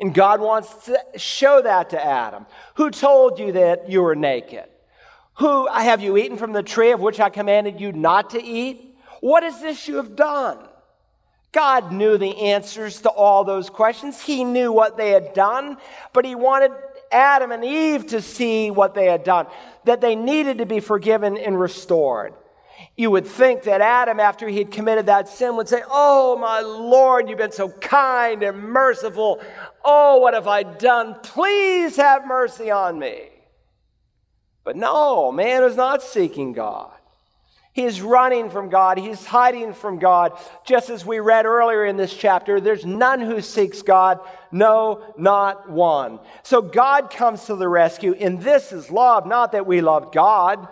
And 0.00 0.14
God 0.14 0.40
wants 0.40 0.86
to 0.86 0.98
show 1.16 1.60
that 1.62 1.90
to 1.90 2.04
Adam. 2.04 2.46
Who 2.74 2.90
told 2.90 3.38
you 3.38 3.52
that 3.52 3.90
you 3.90 4.02
were 4.02 4.14
naked? 4.14 4.64
Who 5.38 5.68
have 5.68 6.00
you 6.00 6.16
eaten 6.16 6.36
from 6.36 6.52
the 6.52 6.62
tree 6.62 6.92
of 6.92 7.00
which 7.00 7.20
I 7.20 7.30
commanded 7.30 7.80
you 7.80 7.92
not 7.92 8.30
to 8.30 8.42
eat? 8.42 8.96
What 9.20 9.42
is 9.42 9.60
this 9.60 9.88
you 9.88 9.96
have 9.96 10.16
done? 10.16 10.58
God 11.52 11.92
knew 11.92 12.18
the 12.18 12.36
answers 12.36 13.00
to 13.02 13.08
all 13.08 13.44
those 13.44 13.70
questions. 13.70 14.20
He 14.20 14.44
knew 14.44 14.70
what 14.72 14.96
they 14.96 15.10
had 15.10 15.32
done, 15.32 15.78
but 16.12 16.24
He 16.24 16.34
wanted 16.34 16.72
Adam 17.10 17.52
and 17.52 17.64
Eve 17.64 18.06
to 18.08 18.20
see 18.20 18.70
what 18.70 18.94
they 18.94 19.06
had 19.06 19.24
done, 19.24 19.46
that 19.84 20.00
they 20.00 20.14
needed 20.14 20.58
to 20.58 20.66
be 20.66 20.80
forgiven 20.80 21.36
and 21.36 21.58
restored. 21.58 22.34
You 22.98 23.12
would 23.12 23.28
think 23.28 23.62
that 23.62 23.80
Adam, 23.80 24.18
after 24.18 24.48
he 24.48 24.58
had 24.58 24.72
committed 24.72 25.06
that 25.06 25.28
sin, 25.28 25.54
would 25.54 25.68
say, 25.68 25.82
Oh, 25.88 26.36
my 26.36 26.58
Lord, 26.58 27.28
you've 27.28 27.38
been 27.38 27.52
so 27.52 27.68
kind 27.68 28.42
and 28.42 28.58
merciful. 28.58 29.40
Oh, 29.84 30.18
what 30.18 30.34
have 30.34 30.48
I 30.48 30.64
done? 30.64 31.14
Please 31.22 31.94
have 31.94 32.26
mercy 32.26 32.72
on 32.72 32.98
me. 32.98 33.28
But 34.64 34.74
no, 34.74 35.30
man 35.30 35.62
is 35.62 35.76
not 35.76 36.02
seeking 36.02 36.54
God. 36.54 36.90
He 37.72 37.84
is 37.84 38.02
running 38.02 38.50
from 38.50 38.68
God. 38.68 38.98
He's 38.98 39.24
hiding 39.24 39.74
from 39.74 40.00
God. 40.00 40.32
Just 40.66 40.90
as 40.90 41.06
we 41.06 41.20
read 41.20 41.46
earlier 41.46 41.84
in 41.84 41.96
this 41.96 42.12
chapter, 42.12 42.60
there's 42.60 42.84
none 42.84 43.20
who 43.20 43.40
seeks 43.40 43.82
God. 43.82 44.18
No, 44.50 45.14
not 45.16 45.70
one. 45.70 46.18
So 46.42 46.60
God 46.60 47.10
comes 47.10 47.44
to 47.44 47.54
the 47.54 47.68
rescue. 47.68 48.14
And 48.14 48.42
this 48.42 48.72
is 48.72 48.90
love, 48.90 49.24
not 49.24 49.52
that 49.52 49.68
we 49.68 49.82
love 49.82 50.12
God, 50.12 50.66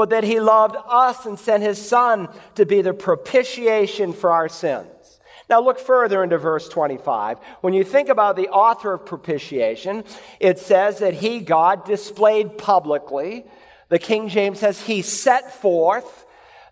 but 0.00 0.08
that 0.08 0.24
He 0.24 0.40
loved 0.40 0.76
us 0.88 1.26
and 1.26 1.38
sent 1.38 1.62
His 1.62 1.76
Son 1.78 2.30
to 2.54 2.64
be 2.64 2.80
the 2.80 2.94
propitiation 2.94 4.14
for 4.14 4.30
our 4.30 4.48
sins. 4.48 5.20
Now, 5.50 5.60
look 5.60 5.78
further 5.78 6.24
into 6.24 6.38
verse 6.38 6.70
25. 6.70 7.36
When 7.60 7.74
you 7.74 7.84
think 7.84 8.08
about 8.08 8.34
the 8.34 8.48
author 8.48 8.94
of 8.94 9.04
propitiation, 9.04 10.04
it 10.38 10.58
says 10.58 11.00
that 11.00 11.12
He, 11.12 11.40
God, 11.40 11.84
displayed 11.84 12.56
publicly. 12.56 13.44
The 13.90 13.98
King 13.98 14.30
James 14.30 14.60
says 14.60 14.80
He 14.80 15.02
set 15.02 15.52
forth 15.52 16.24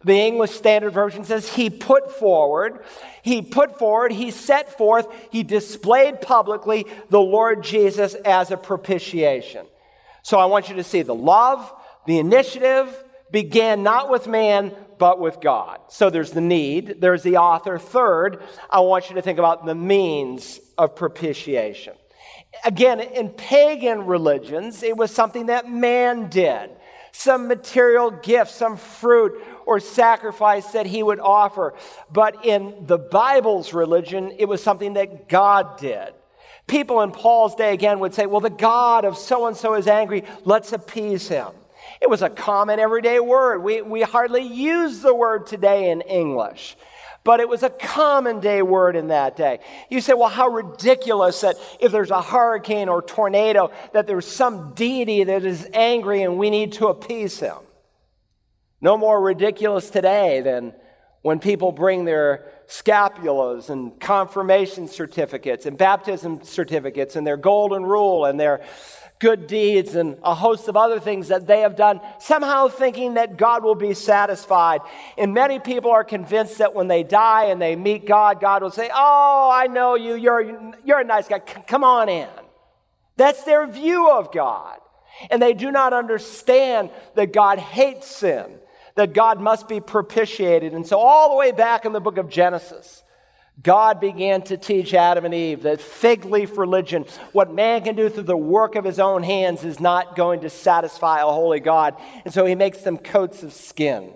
the 0.02 0.14
English 0.14 0.52
Standard 0.52 0.94
Version 0.94 1.24
says 1.24 1.52
he 1.52 1.70
put 1.70 2.16
forward, 2.16 2.84
he 3.22 3.42
put 3.42 3.80
forward, 3.80 4.12
he 4.12 4.30
set 4.30 4.78
forth, 4.78 5.08
he 5.32 5.42
displayed 5.42 6.20
publicly 6.20 6.86
the 7.10 7.20
Lord 7.20 7.64
Jesus 7.64 8.14
as 8.14 8.52
a 8.52 8.56
propitiation. 8.56 9.66
So 10.22 10.38
I 10.38 10.44
want 10.44 10.68
you 10.68 10.76
to 10.76 10.84
see 10.84 11.02
the 11.02 11.16
love, 11.16 11.74
the 12.06 12.20
initiative 12.20 12.96
began 13.30 13.82
not 13.82 14.10
with 14.10 14.26
man, 14.26 14.74
but 14.98 15.20
with 15.20 15.40
God. 15.40 15.80
So 15.88 16.10
there's 16.10 16.32
the 16.32 16.40
need, 16.40 17.00
there's 17.00 17.22
the 17.22 17.36
author. 17.36 17.78
Third, 17.78 18.42
I 18.68 18.80
want 18.80 19.08
you 19.08 19.16
to 19.16 19.22
think 19.22 19.38
about 19.38 19.64
the 19.64 19.74
means 19.74 20.60
of 20.76 20.96
propitiation. 20.96 21.94
Again, 22.64 23.00
in 23.00 23.30
pagan 23.30 24.06
religions, 24.06 24.82
it 24.82 24.96
was 24.96 25.14
something 25.14 25.46
that 25.46 25.70
man 25.70 26.28
did 26.28 26.70
some 27.18 27.48
material 27.48 28.12
gift, 28.12 28.48
some 28.48 28.76
fruit 28.76 29.42
or 29.66 29.80
sacrifice 29.80 30.68
that 30.68 30.86
he 30.86 31.02
would 31.02 31.18
offer. 31.18 31.74
But 32.12 32.44
in 32.44 32.86
the 32.86 32.98
Bible's 32.98 33.72
religion, 33.72 34.32
it 34.38 34.44
was 34.44 34.62
something 34.62 34.92
that 34.92 35.28
God 35.28 35.78
did. 35.78 36.14
People 36.68 37.00
in 37.00 37.10
Paul's 37.10 37.56
day 37.56 37.72
again 37.72 37.98
would 37.98 38.14
say, 38.14 38.26
well, 38.26 38.40
the 38.40 38.50
God 38.50 39.04
of 39.04 39.16
so 39.16 39.46
and 39.46 39.56
so 39.56 39.74
is 39.74 39.88
angry, 39.88 40.22
let's 40.44 40.72
appease 40.72 41.26
him. 41.26 41.48
It 42.00 42.10
was 42.10 42.22
a 42.22 42.30
common 42.30 42.78
everyday 42.78 43.20
word. 43.20 43.62
We, 43.62 43.82
we 43.82 44.02
hardly 44.02 44.42
use 44.42 45.00
the 45.00 45.14
word 45.14 45.46
today 45.46 45.90
in 45.90 46.00
English 46.02 46.76
but 47.28 47.40
it 47.40 47.48
was 47.48 47.62
a 47.62 47.68
common 47.68 48.40
day 48.40 48.62
word 48.62 48.96
in 48.96 49.08
that 49.08 49.36
day. 49.36 49.58
You 49.90 50.00
say, 50.00 50.14
well, 50.14 50.30
how 50.30 50.48
ridiculous 50.48 51.42
that 51.42 51.56
if 51.78 51.92
there's 51.92 52.10
a 52.10 52.22
hurricane 52.22 52.88
or 52.88 53.02
tornado, 53.02 53.70
that 53.92 54.06
there's 54.06 54.26
some 54.26 54.72
deity 54.72 55.24
that 55.24 55.44
is 55.44 55.68
angry 55.74 56.22
and 56.22 56.38
we 56.38 56.48
need 56.48 56.72
to 56.74 56.86
appease 56.86 57.38
him. 57.38 57.58
No 58.80 58.96
more 58.96 59.20
ridiculous 59.20 59.90
today 59.90 60.40
than 60.40 60.72
when 61.20 61.38
people 61.38 61.70
bring 61.70 62.06
their 62.06 62.50
scapulars 62.66 63.68
and 63.68 64.00
confirmation 64.00 64.88
certificates 64.88 65.66
and 65.66 65.76
baptism 65.76 66.42
certificates 66.42 67.14
and 67.14 67.26
their 67.26 67.36
golden 67.36 67.82
rule 67.82 68.24
and 68.24 68.40
their 68.40 68.64
good 69.18 69.46
deeds 69.46 69.94
and 69.94 70.16
a 70.22 70.34
host 70.34 70.68
of 70.68 70.76
other 70.76 71.00
things 71.00 71.28
that 71.28 71.46
they 71.46 71.60
have 71.60 71.76
done, 71.76 72.00
somehow 72.20 72.68
thinking 72.68 73.14
that 73.14 73.36
God 73.36 73.64
will 73.64 73.74
be 73.74 73.94
satisfied. 73.94 74.80
And 75.16 75.34
many 75.34 75.58
people 75.58 75.90
are 75.90 76.04
convinced 76.04 76.58
that 76.58 76.74
when 76.74 76.88
they 76.88 77.02
die 77.02 77.46
and 77.46 77.60
they 77.60 77.76
meet 77.76 78.06
God, 78.06 78.40
God 78.40 78.62
will 78.62 78.70
say, 78.70 78.90
Oh, 78.92 79.50
I 79.52 79.66
know 79.66 79.96
you. 79.96 80.14
You're, 80.14 80.74
you're 80.84 81.00
a 81.00 81.04
nice 81.04 81.26
guy. 81.28 81.40
C- 81.46 81.62
come 81.66 81.84
on 81.84 82.08
in. 82.08 82.28
That's 83.16 83.42
their 83.44 83.66
view 83.66 84.10
of 84.10 84.32
God. 84.32 84.78
And 85.30 85.42
they 85.42 85.52
do 85.52 85.72
not 85.72 85.92
understand 85.92 86.90
that 87.16 87.32
God 87.32 87.58
hates 87.58 88.06
sin, 88.06 88.46
that 88.94 89.12
God 89.12 89.40
must 89.40 89.68
be 89.68 89.80
propitiated. 89.80 90.72
And 90.74 90.86
so, 90.86 90.98
all 90.98 91.30
the 91.30 91.36
way 91.36 91.50
back 91.50 91.84
in 91.84 91.92
the 91.92 92.00
book 92.00 92.18
of 92.18 92.28
Genesis, 92.28 93.02
God 93.60 94.00
began 94.00 94.42
to 94.42 94.56
teach 94.56 94.94
Adam 94.94 95.24
and 95.24 95.34
Eve 95.34 95.62
that 95.62 95.80
fig 95.80 96.24
leaf 96.24 96.56
religion, 96.56 97.04
what 97.32 97.52
man 97.52 97.82
can 97.82 97.96
do 97.96 98.08
through 98.08 98.24
the 98.24 98.36
work 98.36 98.76
of 98.76 98.84
his 98.84 99.00
own 99.00 99.22
hands, 99.22 99.64
is 99.64 99.80
not 99.80 100.14
going 100.14 100.40
to 100.42 100.50
satisfy 100.50 101.20
a 101.20 101.26
holy 101.26 101.58
God. 101.58 101.96
And 102.24 102.32
so 102.32 102.46
he 102.46 102.54
makes 102.54 102.78
them 102.78 102.98
coats 102.98 103.42
of 103.42 103.52
skin. 103.52 104.12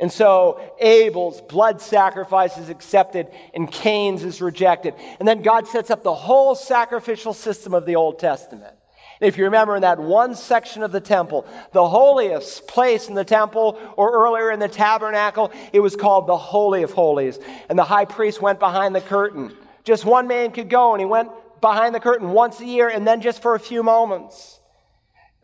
And 0.00 0.10
so 0.10 0.60
Abel's 0.80 1.40
blood 1.42 1.80
sacrifice 1.80 2.58
is 2.58 2.70
accepted 2.70 3.28
and 3.54 3.70
Cain's 3.70 4.24
is 4.24 4.40
rejected. 4.40 4.94
And 5.20 5.28
then 5.28 5.42
God 5.42 5.68
sets 5.68 5.90
up 5.90 6.02
the 6.02 6.14
whole 6.14 6.56
sacrificial 6.56 7.34
system 7.34 7.72
of 7.72 7.86
the 7.86 7.94
Old 7.94 8.18
Testament. 8.18 8.74
If 9.22 9.38
you 9.38 9.44
remember 9.44 9.76
in 9.76 9.82
that 9.82 10.00
one 10.00 10.34
section 10.34 10.82
of 10.82 10.90
the 10.90 11.00
temple, 11.00 11.46
the 11.70 11.88
holiest 11.88 12.66
place 12.66 13.08
in 13.08 13.14
the 13.14 13.24
temple, 13.24 13.78
or 13.96 14.10
earlier 14.10 14.50
in 14.50 14.58
the 14.58 14.68
tabernacle, 14.68 15.52
it 15.72 15.78
was 15.78 15.94
called 15.94 16.26
the 16.26 16.36
Holy 16.36 16.82
of 16.82 16.90
Holies. 16.90 17.38
And 17.68 17.78
the 17.78 17.84
high 17.84 18.04
priest 18.04 18.42
went 18.42 18.58
behind 18.58 18.96
the 18.96 19.00
curtain. 19.00 19.56
Just 19.84 20.04
one 20.04 20.26
man 20.26 20.50
could 20.50 20.68
go, 20.68 20.92
and 20.92 21.00
he 21.00 21.06
went 21.06 21.30
behind 21.60 21.94
the 21.94 22.00
curtain 22.00 22.30
once 22.30 22.58
a 22.58 22.66
year, 22.66 22.88
and 22.88 23.06
then 23.06 23.20
just 23.20 23.40
for 23.42 23.54
a 23.54 23.60
few 23.60 23.84
moments. 23.84 24.58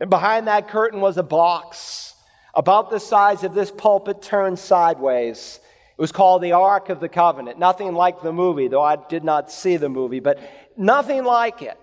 And 0.01 0.09
behind 0.09 0.47
that 0.47 0.67
curtain 0.67 0.99
was 0.99 1.17
a 1.17 1.23
box 1.23 2.15
about 2.53 2.89
the 2.89 2.99
size 2.99 3.45
of 3.45 3.53
this 3.53 3.71
pulpit 3.71 4.21
turned 4.21 4.59
sideways. 4.59 5.61
It 5.97 6.01
was 6.01 6.11
called 6.11 6.41
the 6.41 6.51
Ark 6.51 6.89
of 6.89 6.99
the 6.99 7.09
Covenant. 7.09 7.57
Nothing 7.57 7.93
like 7.93 8.21
the 8.21 8.33
movie, 8.33 8.67
though 8.67 8.83
I 8.83 8.97
did 8.97 9.23
not 9.23 9.49
see 9.49 9.77
the 9.77 9.87
movie, 9.87 10.19
but 10.19 10.37
nothing 10.75 11.23
like 11.23 11.61
it. 11.61 11.77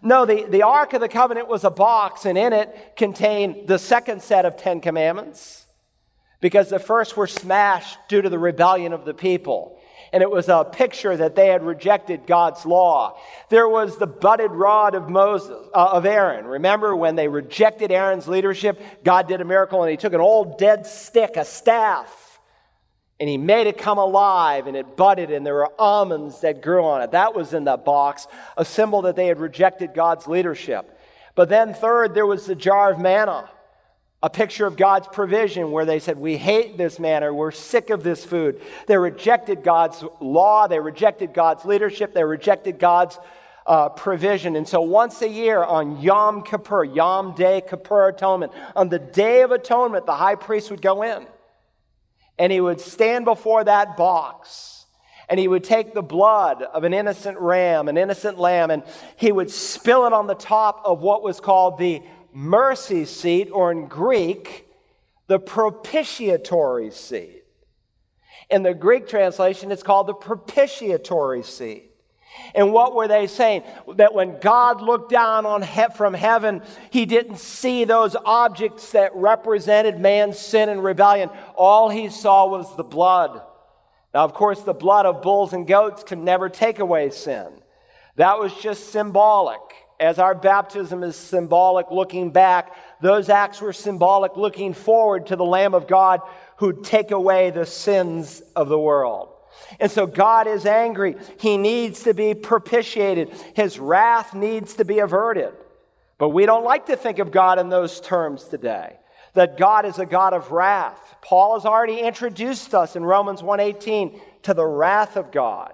No, 0.00 0.24
the, 0.24 0.44
the 0.48 0.62
Ark 0.62 0.92
of 0.94 1.00
the 1.00 1.08
Covenant 1.08 1.48
was 1.48 1.64
a 1.64 1.70
box, 1.70 2.24
and 2.24 2.38
in 2.38 2.52
it 2.52 2.94
contained 2.96 3.68
the 3.68 3.78
second 3.78 4.22
set 4.22 4.44
of 4.44 4.56
Ten 4.56 4.80
Commandments, 4.80 5.66
because 6.40 6.70
the 6.70 6.78
first 6.78 7.16
were 7.16 7.26
smashed 7.26 7.98
due 8.08 8.22
to 8.22 8.30
the 8.30 8.38
rebellion 8.38 8.92
of 8.92 9.04
the 9.04 9.14
people. 9.14 9.78
And 10.12 10.22
it 10.22 10.30
was 10.30 10.50
a 10.50 10.64
picture 10.64 11.16
that 11.16 11.36
they 11.36 11.46
had 11.46 11.62
rejected 11.62 12.26
God's 12.26 12.66
law. 12.66 13.18
There 13.48 13.68
was 13.68 13.96
the 13.96 14.06
budded 14.06 14.50
rod 14.50 14.94
of 14.94 15.08
Moses, 15.08 15.56
uh, 15.74 15.90
of 15.92 16.04
Aaron. 16.04 16.44
Remember 16.44 16.94
when 16.94 17.16
they 17.16 17.28
rejected 17.28 17.90
Aaron's 17.90 18.28
leadership? 18.28 18.78
God 19.04 19.26
did 19.26 19.40
a 19.40 19.44
miracle 19.44 19.82
and 19.82 19.90
he 19.90 19.96
took 19.96 20.12
an 20.12 20.20
old 20.20 20.58
dead 20.58 20.86
stick, 20.86 21.36
a 21.36 21.46
staff, 21.46 22.21
and 23.22 23.28
he 23.28 23.38
made 23.38 23.68
it 23.68 23.78
come 23.78 23.98
alive 23.98 24.66
and 24.66 24.76
it 24.76 24.96
budded 24.96 25.30
and 25.30 25.46
there 25.46 25.54
were 25.54 25.70
almonds 25.80 26.40
that 26.40 26.60
grew 26.60 26.84
on 26.84 27.02
it. 27.02 27.12
That 27.12 27.36
was 27.36 27.54
in 27.54 27.66
that 27.66 27.84
box, 27.84 28.26
a 28.56 28.64
symbol 28.64 29.02
that 29.02 29.14
they 29.14 29.28
had 29.28 29.38
rejected 29.38 29.94
God's 29.94 30.26
leadership. 30.26 30.98
But 31.36 31.48
then, 31.48 31.72
third, 31.72 32.14
there 32.14 32.26
was 32.26 32.46
the 32.46 32.56
jar 32.56 32.90
of 32.90 32.98
manna, 32.98 33.48
a 34.24 34.28
picture 34.28 34.66
of 34.66 34.76
God's 34.76 35.06
provision 35.06 35.70
where 35.70 35.84
they 35.84 36.00
said, 36.00 36.18
We 36.18 36.36
hate 36.36 36.76
this 36.76 36.98
manna, 36.98 37.32
we're 37.32 37.52
sick 37.52 37.90
of 37.90 38.02
this 38.02 38.24
food. 38.24 38.60
They 38.88 38.98
rejected 38.98 39.62
God's 39.62 40.02
law, 40.20 40.66
they 40.66 40.80
rejected 40.80 41.32
God's 41.32 41.64
leadership, 41.64 42.14
they 42.14 42.24
rejected 42.24 42.80
God's 42.80 43.20
uh, 43.68 43.90
provision. 43.90 44.56
And 44.56 44.66
so 44.66 44.80
once 44.80 45.22
a 45.22 45.28
year 45.28 45.62
on 45.62 46.00
Yom 46.00 46.42
Kippur, 46.42 46.82
Yom 46.82 47.36
Day 47.36 47.62
Kippur 47.70 48.08
Atonement, 48.08 48.50
on 48.74 48.88
the 48.88 48.98
Day 48.98 49.42
of 49.42 49.52
Atonement, 49.52 50.06
the 50.06 50.16
high 50.16 50.34
priest 50.34 50.72
would 50.72 50.82
go 50.82 51.04
in 51.04 51.24
and 52.38 52.52
he 52.52 52.60
would 52.60 52.80
stand 52.80 53.24
before 53.24 53.64
that 53.64 53.96
box 53.96 54.82
and 55.28 55.40
he 55.40 55.48
would 55.48 55.64
take 55.64 55.94
the 55.94 56.02
blood 56.02 56.62
of 56.62 56.84
an 56.84 56.92
innocent 56.92 57.38
ram, 57.38 57.88
an 57.88 57.96
innocent 57.96 58.38
lamb, 58.38 58.70
and 58.70 58.82
he 59.16 59.32
would 59.32 59.50
spill 59.50 60.04
it 60.04 60.12
on 60.12 60.26
the 60.26 60.34
top 60.34 60.82
of 60.84 61.00
what 61.00 61.22
was 61.22 61.40
called 61.40 61.78
the 61.78 62.02
mercy 62.34 63.06
seat, 63.06 63.48
or 63.50 63.72
in 63.72 63.86
Greek, 63.86 64.66
the 65.28 65.38
propitiatory 65.38 66.90
seat. 66.90 67.44
In 68.50 68.62
the 68.62 68.74
Greek 68.74 69.08
translation, 69.08 69.72
it's 69.72 69.82
called 69.82 70.06
the 70.06 70.14
propitiatory 70.14 71.42
seat. 71.42 71.91
And 72.54 72.72
what 72.72 72.94
were 72.94 73.08
they 73.08 73.26
saying? 73.26 73.62
That 73.96 74.14
when 74.14 74.38
God 74.40 74.82
looked 74.82 75.10
down 75.10 75.46
on 75.46 75.62
he- 75.62 75.86
from 75.94 76.14
heaven, 76.14 76.62
he 76.90 77.06
didn't 77.06 77.38
see 77.38 77.84
those 77.84 78.16
objects 78.24 78.92
that 78.92 79.14
represented 79.14 79.98
man's 79.98 80.38
sin 80.38 80.68
and 80.68 80.82
rebellion. 80.82 81.30
All 81.56 81.88
he 81.88 82.08
saw 82.08 82.46
was 82.46 82.76
the 82.76 82.84
blood. 82.84 83.42
Now, 84.14 84.24
of 84.24 84.34
course, 84.34 84.62
the 84.62 84.74
blood 84.74 85.06
of 85.06 85.22
bulls 85.22 85.52
and 85.52 85.66
goats 85.66 86.02
can 86.02 86.24
never 86.24 86.48
take 86.48 86.78
away 86.78 87.10
sin. 87.10 87.48
That 88.16 88.38
was 88.38 88.52
just 88.54 88.90
symbolic. 88.90 89.60
As 89.98 90.18
our 90.18 90.34
baptism 90.34 91.02
is 91.04 91.16
symbolic 91.16 91.90
looking 91.90 92.30
back, 92.30 92.72
those 93.00 93.28
acts 93.28 93.60
were 93.60 93.72
symbolic 93.72 94.36
looking 94.36 94.74
forward 94.74 95.28
to 95.28 95.36
the 95.36 95.44
Lamb 95.44 95.74
of 95.74 95.86
God 95.86 96.20
who'd 96.56 96.84
take 96.84 97.10
away 97.12 97.50
the 97.50 97.64
sins 97.64 98.42
of 98.56 98.68
the 98.68 98.78
world. 98.78 99.28
And 99.80 99.90
so 99.90 100.06
God 100.06 100.46
is 100.46 100.66
angry. 100.66 101.16
He 101.38 101.56
needs 101.56 102.02
to 102.04 102.14
be 102.14 102.34
propitiated. 102.34 103.30
His 103.54 103.78
wrath 103.78 104.34
needs 104.34 104.74
to 104.74 104.84
be 104.84 104.98
averted. 104.98 105.54
But 106.18 106.30
we 106.30 106.46
don't 106.46 106.64
like 106.64 106.86
to 106.86 106.96
think 106.96 107.18
of 107.18 107.30
God 107.30 107.58
in 107.58 107.68
those 107.68 108.00
terms 108.00 108.44
today. 108.44 108.98
That 109.34 109.58
God 109.58 109.86
is 109.86 109.98
a 109.98 110.06
God 110.06 110.34
of 110.34 110.52
wrath. 110.52 111.16
Paul 111.22 111.54
has 111.54 111.64
already 111.64 112.00
introduced 112.00 112.74
us 112.74 112.96
in 112.96 113.04
Romans 113.04 113.42
1:18 113.42 114.20
to 114.42 114.54
the 114.54 114.66
wrath 114.66 115.16
of 115.16 115.30
God. 115.32 115.72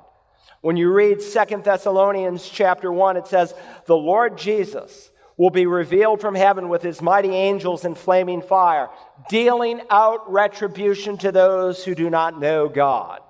When 0.61 0.77
you 0.77 0.93
read 0.93 1.21
2 1.21 1.65
Thessalonians 1.65 2.49
chapter 2.49 2.93
1, 2.93 3.17
it 3.17 3.27
says, 3.27 3.55
"The 3.87 3.97
Lord 3.97 4.37
Jesus 4.39 5.11
will 5.37 5.51
be 5.51 5.67
revealed 5.67 6.21
from 6.21 6.35
heaven 6.35 6.69
with 6.69 6.83
his 6.83 7.03
mighty 7.03 7.35
angels 7.35 7.85
in 7.85 7.95
flaming 7.95 8.43
fire, 8.43 8.91
dealing 9.29 9.83
out 9.91 10.31
retribution 10.31 11.17
to 11.19 11.31
those 11.31 11.85
who 11.85 11.95
do 11.95 12.11
not 12.11 12.41
know 12.41 12.69
God." 12.69 13.21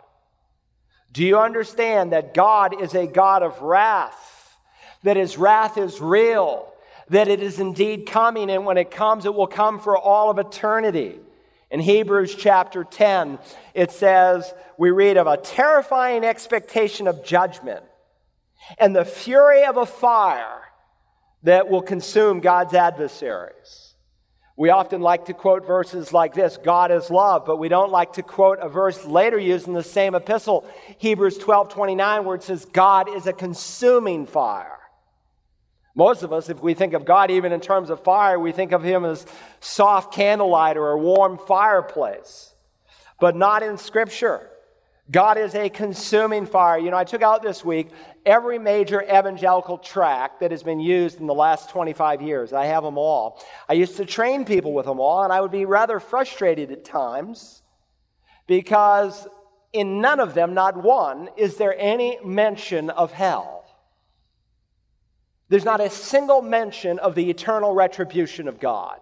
Do 1.12 1.24
you 1.24 1.38
understand 1.38 2.12
that 2.12 2.34
God 2.34 2.80
is 2.80 2.94
a 2.94 3.06
God 3.06 3.42
of 3.42 3.60
wrath? 3.60 4.56
That 5.02 5.16
his 5.16 5.38
wrath 5.38 5.78
is 5.78 6.00
real? 6.00 6.72
That 7.08 7.28
it 7.28 7.42
is 7.42 7.58
indeed 7.58 8.06
coming, 8.06 8.50
and 8.50 8.66
when 8.66 8.76
it 8.76 8.90
comes, 8.90 9.24
it 9.24 9.34
will 9.34 9.46
come 9.46 9.80
for 9.80 9.96
all 9.96 10.30
of 10.30 10.38
eternity. 10.38 11.18
In 11.70 11.80
Hebrews 11.80 12.34
chapter 12.34 12.84
10, 12.84 13.38
it 13.74 13.90
says, 13.90 14.52
we 14.78 14.90
read 14.90 15.16
of 15.16 15.26
a 15.26 15.36
terrifying 15.36 16.24
expectation 16.24 17.06
of 17.06 17.24
judgment 17.24 17.84
and 18.78 18.94
the 18.94 19.04
fury 19.04 19.64
of 19.64 19.76
a 19.76 19.86
fire 19.86 20.62
that 21.42 21.68
will 21.68 21.82
consume 21.82 22.40
God's 22.40 22.74
adversaries. 22.74 23.87
We 24.58 24.70
often 24.70 25.00
like 25.00 25.26
to 25.26 25.34
quote 25.34 25.64
verses 25.64 26.12
like 26.12 26.34
this 26.34 26.56
God 26.56 26.90
is 26.90 27.10
love, 27.10 27.46
but 27.46 27.58
we 27.58 27.68
don't 27.68 27.92
like 27.92 28.14
to 28.14 28.24
quote 28.24 28.58
a 28.60 28.68
verse 28.68 29.04
later 29.04 29.38
used 29.38 29.68
in 29.68 29.72
the 29.72 29.84
same 29.84 30.16
epistle, 30.16 30.68
Hebrews 30.98 31.38
12 31.38 31.68
29, 31.68 32.24
where 32.24 32.34
it 32.34 32.42
says, 32.42 32.64
God 32.64 33.08
is 33.08 33.28
a 33.28 33.32
consuming 33.32 34.26
fire. 34.26 34.76
Most 35.94 36.24
of 36.24 36.32
us, 36.32 36.48
if 36.48 36.60
we 36.60 36.74
think 36.74 36.92
of 36.92 37.04
God 37.04 37.30
even 37.30 37.52
in 37.52 37.60
terms 37.60 37.88
of 37.88 38.02
fire, 38.02 38.36
we 38.36 38.50
think 38.50 38.72
of 38.72 38.82
Him 38.82 39.04
as 39.04 39.26
soft 39.60 40.12
candlelight 40.12 40.76
or 40.76 40.90
a 40.90 40.98
warm 40.98 41.38
fireplace, 41.38 42.52
but 43.20 43.36
not 43.36 43.62
in 43.62 43.78
Scripture. 43.78 44.50
God 45.08 45.38
is 45.38 45.54
a 45.54 45.68
consuming 45.68 46.46
fire. 46.46 46.78
You 46.78 46.90
know, 46.90 46.96
I 46.96 47.04
took 47.04 47.22
out 47.22 47.44
this 47.44 47.64
week 47.64 47.90
every 48.28 48.58
major 48.58 49.02
evangelical 49.02 49.78
tract 49.78 50.40
that 50.40 50.50
has 50.50 50.62
been 50.62 50.78
used 50.78 51.18
in 51.18 51.26
the 51.26 51.34
last 51.34 51.70
25 51.70 52.20
years. 52.20 52.52
I 52.52 52.66
have 52.66 52.84
them 52.84 52.98
all. 52.98 53.42
I 53.68 53.72
used 53.72 53.96
to 53.96 54.04
train 54.04 54.44
people 54.44 54.74
with 54.74 54.84
them 54.84 55.00
all, 55.00 55.24
and 55.24 55.32
I 55.32 55.40
would 55.40 55.50
be 55.50 55.64
rather 55.64 55.98
frustrated 55.98 56.70
at 56.70 56.84
times 56.84 57.62
because 58.46 59.26
in 59.72 60.02
none 60.02 60.20
of 60.20 60.34
them, 60.34 60.52
not 60.52 60.76
one, 60.82 61.30
is 61.36 61.56
there 61.56 61.74
any 61.78 62.18
mention 62.22 62.90
of 62.90 63.12
hell. 63.12 63.64
There's 65.48 65.64
not 65.64 65.80
a 65.80 65.88
single 65.88 66.42
mention 66.42 66.98
of 66.98 67.14
the 67.14 67.30
eternal 67.30 67.72
retribution 67.74 68.46
of 68.46 68.60
God. 68.60 69.00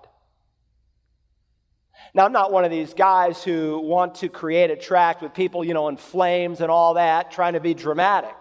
Now, 2.15 2.25
I'm 2.25 2.33
not 2.33 2.53
one 2.53 2.65
of 2.65 2.71
these 2.71 2.95
guys 2.95 3.43
who 3.43 3.81
want 3.81 4.17
to 4.17 4.29
create 4.29 4.71
a 4.71 4.77
tract 4.77 5.21
with 5.21 5.35
people, 5.35 5.65
you 5.65 5.75
know, 5.75 5.89
in 5.89 5.97
flames 5.97 6.61
and 6.61 6.71
all 6.71 6.95
that, 6.95 7.33
trying 7.33 7.55
to 7.55 7.61
be 7.61 7.75
dramatic. 7.75 8.37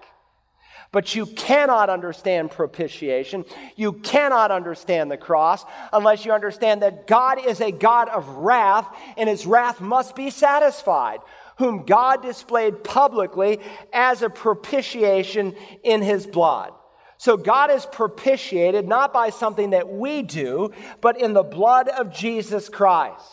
But 0.91 1.15
you 1.15 1.25
cannot 1.25 1.89
understand 1.89 2.51
propitiation. 2.51 3.45
You 3.75 3.93
cannot 3.93 4.51
understand 4.51 5.11
the 5.11 5.17
cross 5.17 5.65
unless 5.91 6.25
you 6.25 6.31
understand 6.31 6.81
that 6.81 7.07
God 7.07 7.45
is 7.45 7.59
a 7.59 7.71
God 7.71 8.07
of 8.09 8.27
wrath 8.29 8.87
and 9.17 9.27
his 9.27 9.45
wrath 9.45 9.81
must 9.81 10.15
be 10.15 10.29
satisfied. 10.29 11.19
whom 11.57 11.85
God 11.85 12.21
displayed 12.21 12.83
publicly 12.83 13.59
as 13.93 14.21
a 14.21 14.29
propitiation 14.29 15.55
in 15.83 16.01
his 16.01 16.27
blood. 16.27 16.73
So 17.17 17.37
God 17.37 17.71
is 17.71 17.85
propitiated 17.85 18.87
not 18.87 19.13
by 19.13 19.29
something 19.29 19.69
that 19.69 19.89
we 19.89 20.21
do, 20.21 20.71
but 21.01 21.19
in 21.19 21.33
the 21.33 21.43
blood 21.43 21.87
of 21.87 22.13
Jesus 22.13 22.67
Christ. 22.67 23.23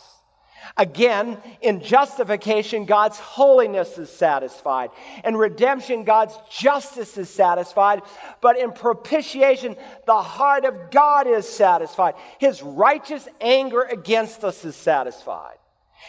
Again, 0.77 1.37
in 1.61 1.81
justification, 1.81 2.85
God's 2.85 3.19
holiness 3.19 3.97
is 3.97 4.09
satisfied. 4.09 4.89
In 5.23 5.35
redemption, 5.35 6.03
God's 6.03 6.37
justice 6.49 7.17
is 7.17 7.29
satisfied. 7.29 8.01
But 8.41 8.57
in 8.57 8.71
propitiation, 8.71 9.75
the 10.05 10.21
heart 10.21 10.65
of 10.65 10.89
God 10.89 11.27
is 11.27 11.47
satisfied. 11.47 12.15
His 12.39 12.61
righteous 12.61 13.27
anger 13.41 13.81
against 13.81 14.43
us 14.43 14.63
is 14.65 14.75
satisfied. 14.75 15.57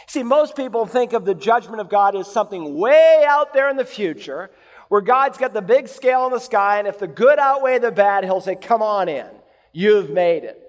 See, 0.07 0.23
most 0.23 0.55
people 0.55 0.85
think 0.85 1.13
of 1.13 1.25
the 1.25 1.35
judgment 1.35 1.79
of 1.79 1.89
God 1.89 2.15
as 2.15 2.31
something 2.31 2.77
way 2.77 3.23
out 3.27 3.53
there 3.53 3.69
in 3.69 3.77
the 3.77 3.85
future, 3.85 4.51
where 4.89 5.01
God's 5.01 5.37
got 5.37 5.53
the 5.53 5.61
big 5.61 5.87
scale 5.87 6.25
in 6.25 6.31
the 6.31 6.39
sky, 6.39 6.79
and 6.79 6.87
if 6.87 6.99
the 6.99 7.07
good 7.07 7.39
outweigh 7.39 7.79
the 7.79 7.91
bad, 7.91 8.23
He'll 8.23 8.41
say, 8.41 8.55
Come 8.55 8.81
on 8.81 9.09
in. 9.09 9.27
You've 9.71 10.09
made 10.09 10.43
it 10.43 10.64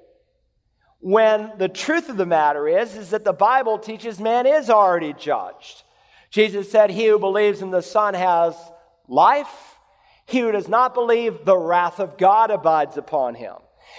when 1.07 1.53
the 1.57 1.69
truth 1.69 2.09
of 2.09 2.16
the 2.16 2.27
matter 2.27 2.66
is 2.66 2.97
is 2.97 3.11
that 3.11 3.23
the 3.23 3.33
bible 3.33 3.79
teaches 3.79 4.19
man 4.19 4.45
is 4.45 4.69
already 4.69 5.12
judged. 5.12 5.85
Jesus 6.31 6.69
said 6.69 6.90
he 6.90 7.07
who 7.07 7.16
believes 7.16 7.62
in 7.62 7.71
the 7.71 7.81
son 7.81 8.14
has 8.14 8.57
life. 9.07 9.79
He 10.25 10.40
who 10.40 10.51
does 10.51 10.66
not 10.66 10.95
believe 10.95 11.45
the 11.45 11.57
wrath 11.57 12.01
of 12.01 12.19
god 12.19 12.51
abides 12.51 12.97
upon 12.97 13.37
him 13.37 13.55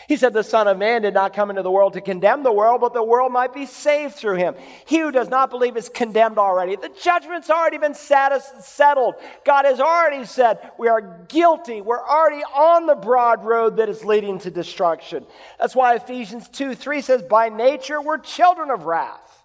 he 0.08 0.15
said, 0.15 0.34
The 0.34 0.43
Son 0.43 0.67
of 0.67 0.78
Man 0.78 1.02
did 1.02 1.13
not 1.13 1.34
come 1.34 1.50
into 1.50 1.63
the 1.63 1.71
world 1.71 1.93
to 1.93 2.02
condemn 2.02 2.43
the 2.43 2.52
world, 2.52 2.82
but 2.82 2.93
the 2.93 3.04
world 3.04 3.32
might 3.32 3.54
be 3.54 3.65
saved 3.65 4.15
through 4.15 4.36
him. 4.36 4.56
He 4.86 5.00
who 5.00 5.12
does 5.12 5.30
not 5.30 5.50
believe 5.50 5.76
is 5.76 5.89
condemned 5.89 6.38
already. 6.38 6.76
The 6.76 6.91
judgment's 7.02 7.50
already 7.50 7.78
been 7.78 7.93
settled. 7.93 9.15
God 9.43 9.65
has 9.65 9.80
already 9.80 10.26
said 10.26 10.71
we 10.78 10.88
are 10.88 11.26
guilty. 11.28 11.82
We're 11.82 12.06
already 12.06 12.43
on 12.43 12.86
the 12.86 12.95
broad 12.95 13.43
road 13.43 13.78
that 13.78 13.89
is 13.89 14.06
leading 14.06 14.39
to 14.39 14.52
destruction. 14.52 15.26
That's 15.60 15.76
why 15.76 15.95
Ephesians 15.95 16.47
2 16.50 16.76
3 16.76 17.02
says, 17.02 17.21
By 17.23 17.50
nature, 17.50 18.02
we're 18.02 18.19
children 18.19 18.69
of 18.71 18.86
wrath. 18.86 19.43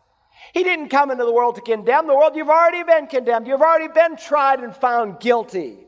He 0.52 0.62
didn't 0.62 0.90
come 0.90 1.11
into 1.11 1.24
the 1.24 1.33
world 1.33 1.55
to 1.55 1.61
condemn 1.61 2.07
the 2.07 2.14
world. 2.14 2.37
You've 2.37 2.48
already 2.48 2.83
been 2.83 3.07
condemned. 3.07 3.46
You've 3.46 3.62
already 3.62 3.88
been 3.88 4.16
tried 4.16 4.61
and 4.61 4.76
found 4.76 5.18
guilty. 5.18 5.78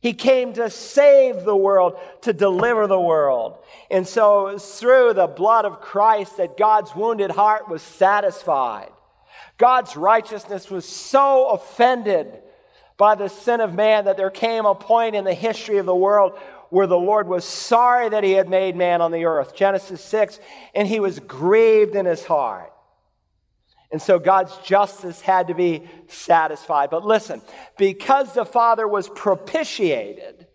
He 0.00 0.14
came 0.14 0.54
to 0.54 0.70
save 0.70 1.44
the 1.44 1.56
world, 1.56 1.98
to 2.22 2.32
deliver 2.32 2.86
the 2.86 3.00
world. 3.00 3.58
And 3.90 4.08
so 4.08 4.58
through 4.58 5.12
the 5.12 5.26
blood 5.26 5.66
of 5.66 5.80
Christ 5.80 6.38
that 6.38 6.56
God's 6.56 6.94
wounded 6.94 7.30
heart 7.30 7.68
was 7.68 7.82
satisfied. 7.82 8.90
God's 9.58 9.96
righteousness 9.96 10.70
was 10.70 10.86
so 10.86 11.50
offended 11.50 12.42
by 12.96 13.14
the 13.14 13.28
sin 13.28 13.60
of 13.60 13.74
man 13.74 14.06
that 14.06 14.16
there 14.16 14.30
came 14.30 14.64
a 14.64 14.74
point 14.74 15.16
in 15.16 15.24
the 15.24 15.34
history 15.34 15.76
of 15.76 15.86
the 15.86 15.94
world 15.94 16.38
where 16.70 16.86
the 16.86 16.98
Lord 16.98 17.28
was 17.28 17.44
sorry 17.44 18.08
that 18.08 18.24
he 18.24 18.32
had 18.32 18.48
made 18.48 18.76
man 18.76 19.02
on 19.02 19.12
the 19.12 19.26
earth. 19.26 19.54
Genesis 19.54 20.02
6, 20.02 20.40
and 20.74 20.88
he 20.88 21.00
was 21.00 21.18
grieved 21.18 21.94
in 21.94 22.06
his 22.06 22.24
heart. 22.24 22.72
And 23.92 24.00
so 24.00 24.18
God's 24.18 24.56
justice 24.58 25.20
had 25.20 25.48
to 25.48 25.54
be 25.54 25.88
satisfied. 26.06 26.90
But 26.90 27.04
listen, 27.04 27.42
because 27.76 28.32
the 28.32 28.44
Father 28.44 28.86
was 28.86 29.08
propitiated, 29.08 30.46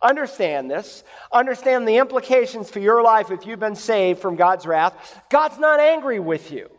understand 0.00 0.70
this, 0.70 1.02
understand 1.32 1.86
the 1.86 1.96
implications 1.96 2.70
for 2.70 2.78
your 2.78 3.02
life 3.02 3.30
if 3.30 3.44
you've 3.44 3.60
been 3.60 3.74
saved 3.74 4.20
from 4.20 4.36
God's 4.36 4.66
wrath. 4.66 5.20
God's 5.30 5.58
not 5.58 5.80
angry 5.80 6.20
with 6.20 6.52
you. 6.52 6.70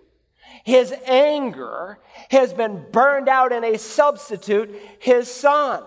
His 0.63 0.93
anger 1.05 1.99
has 2.29 2.53
been 2.53 2.85
burned 2.91 3.27
out 3.27 3.51
in 3.51 3.63
a 3.63 3.77
substitute, 3.77 4.73
his 4.99 5.33
son. 5.33 5.83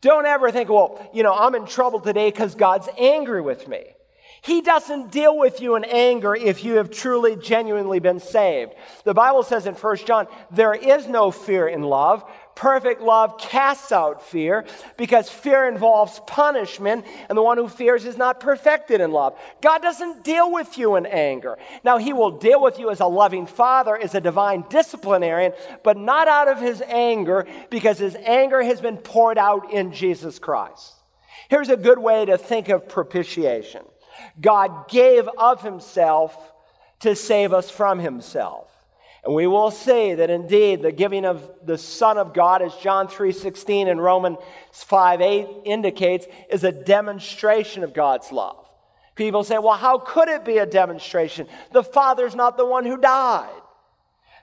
Don't 0.00 0.26
ever 0.26 0.50
think, 0.50 0.68
well, 0.68 1.08
you 1.14 1.22
know, 1.22 1.34
I'm 1.34 1.54
in 1.54 1.66
trouble 1.66 2.00
today 2.00 2.30
because 2.30 2.54
God's 2.54 2.88
angry 2.98 3.40
with 3.40 3.68
me. 3.68 3.84
He 4.44 4.60
doesn't 4.60 5.10
deal 5.10 5.38
with 5.38 5.62
you 5.62 5.74
in 5.74 5.84
anger 5.84 6.34
if 6.34 6.64
you 6.64 6.74
have 6.74 6.90
truly, 6.90 7.34
genuinely 7.34 7.98
been 7.98 8.20
saved. 8.20 8.74
The 9.04 9.14
Bible 9.14 9.42
says 9.42 9.66
in 9.66 9.72
1 9.72 9.96
John, 10.04 10.26
there 10.50 10.74
is 10.74 11.06
no 11.06 11.30
fear 11.30 11.66
in 11.66 11.80
love. 11.80 12.22
Perfect 12.54 13.00
love 13.00 13.38
casts 13.38 13.90
out 13.90 14.22
fear 14.22 14.66
because 14.98 15.30
fear 15.30 15.66
involves 15.66 16.20
punishment, 16.26 17.06
and 17.30 17.38
the 17.38 17.42
one 17.42 17.56
who 17.56 17.68
fears 17.68 18.04
is 18.04 18.18
not 18.18 18.38
perfected 18.38 19.00
in 19.00 19.12
love. 19.12 19.34
God 19.62 19.80
doesn't 19.80 20.24
deal 20.24 20.52
with 20.52 20.76
you 20.76 20.96
in 20.96 21.06
anger. 21.06 21.56
Now, 21.82 21.96
He 21.96 22.12
will 22.12 22.32
deal 22.32 22.60
with 22.60 22.78
you 22.78 22.90
as 22.90 23.00
a 23.00 23.06
loving 23.06 23.46
father, 23.46 23.96
as 23.96 24.14
a 24.14 24.20
divine 24.20 24.66
disciplinarian, 24.68 25.54
but 25.82 25.96
not 25.96 26.28
out 26.28 26.48
of 26.48 26.60
His 26.60 26.82
anger 26.82 27.46
because 27.70 27.98
His 27.98 28.14
anger 28.14 28.62
has 28.62 28.82
been 28.82 28.98
poured 28.98 29.38
out 29.38 29.72
in 29.72 29.90
Jesus 29.90 30.38
Christ. 30.38 30.92
Here's 31.48 31.70
a 31.70 31.78
good 31.78 31.98
way 31.98 32.26
to 32.26 32.36
think 32.36 32.68
of 32.68 32.90
propitiation. 32.90 33.84
God 34.40 34.88
gave 34.88 35.28
of 35.38 35.62
himself 35.62 36.52
to 37.00 37.14
save 37.14 37.52
us 37.52 37.70
from 37.70 37.98
himself. 37.98 38.70
And 39.24 39.34
we 39.34 39.46
will 39.46 39.70
see 39.70 40.14
that 40.14 40.28
indeed 40.28 40.82
the 40.82 40.92
giving 40.92 41.24
of 41.24 41.50
the 41.64 41.78
Son 41.78 42.18
of 42.18 42.34
God, 42.34 42.60
as 42.60 42.74
John 42.76 43.08
3.16 43.08 43.90
and 43.90 44.02
Romans 44.02 44.38
5.8 44.74 45.62
indicates, 45.64 46.26
is 46.50 46.62
a 46.62 46.72
demonstration 46.72 47.82
of 47.84 47.94
God's 47.94 48.30
love. 48.30 48.68
People 49.14 49.44
say, 49.44 49.58
well, 49.58 49.76
how 49.76 49.98
could 49.98 50.28
it 50.28 50.44
be 50.44 50.58
a 50.58 50.66
demonstration? 50.66 51.46
The 51.72 51.84
Father's 51.84 52.34
not 52.34 52.56
the 52.56 52.66
one 52.66 52.84
who 52.84 52.98
died. 52.98 53.62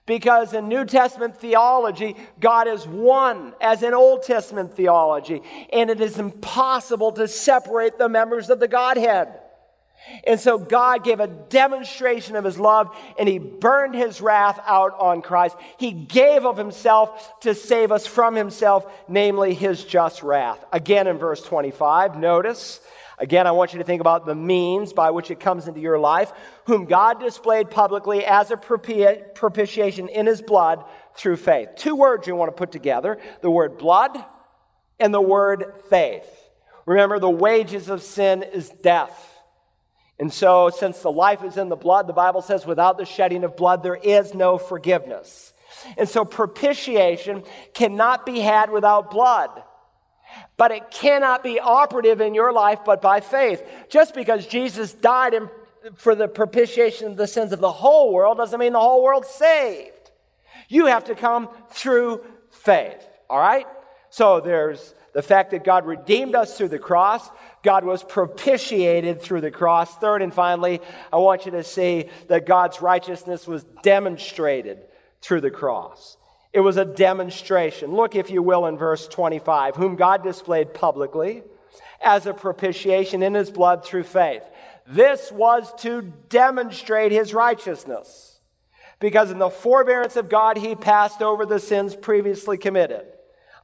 Because 0.07 0.53
in 0.53 0.67
New 0.67 0.85
Testament 0.85 1.37
theology, 1.37 2.15
God 2.39 2.67
is 2.67 2.87
one, 2.87 3.53
as 3.61 3.83
in 3.83 3.93
Old 3.93 4.23
Testament 4.23 4.73
theology, 4.73 5.43
and 5.71 5.91
it 5.91 6.01
is 6.01 6.17
impossible 6.17 7.11
to 7.13 7.27
separate 7.27 7.99
the 7.99 8.09
members 8.09 8.49
of 8.49 8.59
the 8.59 8.67
Godhead. 8.67 9.40
And 10.25 10.39
so 10.39 10.57
God 10.57 11.03
gave 11.03 11.19
a 11.19 11.27
demonstration 11.27 12.35
of 12.35 12.43
his 12.43 12.59
love 12.59 12.95
and 13.19 13.29
he 13.29 13.39
burned 13.39 13.95
his 13.95 14.19
wrath 14.21 14.59
out 14.65 14.99
on 14.99 15.21
Christ. 15.21 15.55
He 15.77 15.91
gave 15.91 16.45
of 16.45 16.57
himself 16.57 17.39
to 17.41 17.53
save 17.53 17.91
us 17.91 18.07
from 18.07 18.35
himself, 18.35 18.91
namely 19.07 19.53
his 19.53 19.83
just 19.83 20.23
wrath. 20.23 20.63
Again 20.71 21.07
in 21.07 21.17
verse 21.17 21.41
25, 21.41 22.17
notice, 22.17 22.79
again, 23.19 23.45
I 23.45 23.51
want 23.51 23.73
you 23.73 23.79
to 23.79 23.85
think 23.85 24.01
about 24.01 24.25
the 24.25 24.35
means 24.35 24.91
by 24.91 25.11
which 25.11 25.29
it 25.29 25.39
comes 25.39 25.67
into 25.67 25.79
your 25.79 25.99
life, 25.99 26.33
whom 26.65 26.85
God 26.85 27.19
displayed 27.19 27.69
publicly 27.69 28.25
as 28.25 28.51
a 28.51 28.57
propitiation 28.57 30.09
in 30.09 30.25
his 30.25 30.41
blood 30.41 30.83
through 31.15 31.37
faith. 31.37 31.69
Two 31.75 31.95
words 31.95 32.27
you 32.27 32.35
want 32.35 32.49
to 32.49 32.57
put 32.57 32.71
together 32.71 33.19
the 33.41 33.51
word 33.51 33.77
blood 33.77 34.17
and 34.99 35.13
the 35.13 35.21
word 35.21 35.73
faith. 35.89 36.27
Remember, 36.85 37.19
the 37.19 37.29
wages 37.29 37.89
of 37.89 38.01
sin 38.01 38.43
is 38.43 38.69
death. 38.69 39.30
And 40.21 40.31
so, 40.31 40.69
since 40.69 40.99
the 40.99 41.11
life 41.11 41.43
is 41.43 41.57
in 41.57 41.69
the 41.69 41.75
blood, 41.75 42.05
the 42.05 42.13
Bible 42.13 42.43
says, 42.43 42.63
without 42.63 42.99
the 42.99 43.05
shedding 43.05 43.43
of 43.43 43.57
blood, 43.57 43.81
there 43.81 43.95
is 43.95 44.35
no 44.35 44.59
forgiveness. 44.59 45.51
And 45.97 46.07
so, 46.07 46.23
propitiation 46.25 47.41
cannot 47.73 48.23
be 48.23 48.39
had 48.39 48.69
without 48.69 49.09
blood. 49.09 49.49
But 50.57 50.69
it 50.69 50.91
cannot 50.91 51.41
be 51.41 51.59
operative 51.59 52.21
in 52.21 52.35
your 52.35 52.53
life 52.53 52.81
but 52.85 53.01
by 53.01 53.19
faith. 53.19 53.63
Just 53.89 54.13
because 54.13 54.45
Jesus 54.45 54.93
died 54.93 55.33
in, 55.33 55.49
for 55.95 56.13
the 56.13 56.27
propitiation 56.27 57.07
of 57.07 57.17
the 57.17 57.25
sins 57.25 57.51
of 57.51 57.59
the 57.59 57.71
whole 57.71 58.13
world 58.13 58.37
doesn't 58.37 58.59
mean 58.59 58.73
the 58.73 58.79
whole 58.79 59.01
world's 59.01 59.27
saved. 59.27 60.11
You 60.69 60.85
have 60.85 61.05
to 61.05 61.15
come 61.15 61.49
through 61.71 62.23
faith. 62.51 63.03
All 63.27 63.39
right? 63.39 63.65
So, 64.11 64.39
there's 64.39 64.93
the 65.13 65.21
fact 65.21 65.51
that 65.51 65.63
God 65.63 65.85
redeemed 65.85 66.35
us 66.35 66.57
through 66.57 66.69
the 66.69 66.79
cross. 66.79 67.29
God 67.63 67.83
was 67.83 68.03
propitiated 68.03 69.21
through 69.21 69.41
the 69.41 69.51
cross. 69.51 69.95
Third 69.97 70.21
and 70.21 70.33
finally, 70.33 70.79
I 71.11 71.17
want 71.17 71.45
you 71.45 71.51
to 71.51 71.63
see 71.63 72.09
that 72.27 72.45
God's 72.45 72.81
righteousness 72.81 73.47
was 73.47 73.63
demonstrated 73.83 74.79
through 75.21 75.41
the 75.41 75.51
cross. 75.51 76.17
It 76.53 76.61
was 76.61 76.77
a 76.77 76.85
demonstration. 76.85 77.93
Look, 77.93 78.15
if 78.15 78.29
you 78.29 78.41
will, 78.43 78.65
in 78.65 78.77
verse 78.77 79.07
25, 79.07 79.75
whom 79.75 79.95
God 79.95 80.23
displayed 80.23 80.73
publicly 80.73 81.43
as 82.01 82.25
a 82.25 82.33
propitiation 82.33 83.23
in 83.23 83.33
his 83.33 83.51
blood 83.51 83.85
through 83.85 84.03
faith. 84.03 84.43
This 84.87 85.31
was 85.31 85.73
to 85.81 86.01
demonstrate 86.29 87.11
his 87.11 87.33
righteousness. 87.33 88.39
Because 88.99 89.31
in 89.31 89.39
the 89.39 89.49
forbearance 89.49 90.15
of 90.15 90.29
God, 90.29 90.57
he 90.57 90.75
passed 90.75 91.21
over 91.21 91.45
the 91.45 91.59
sins 91.59 91.95
previously 91.95 92.57
committed. 92.57 93.05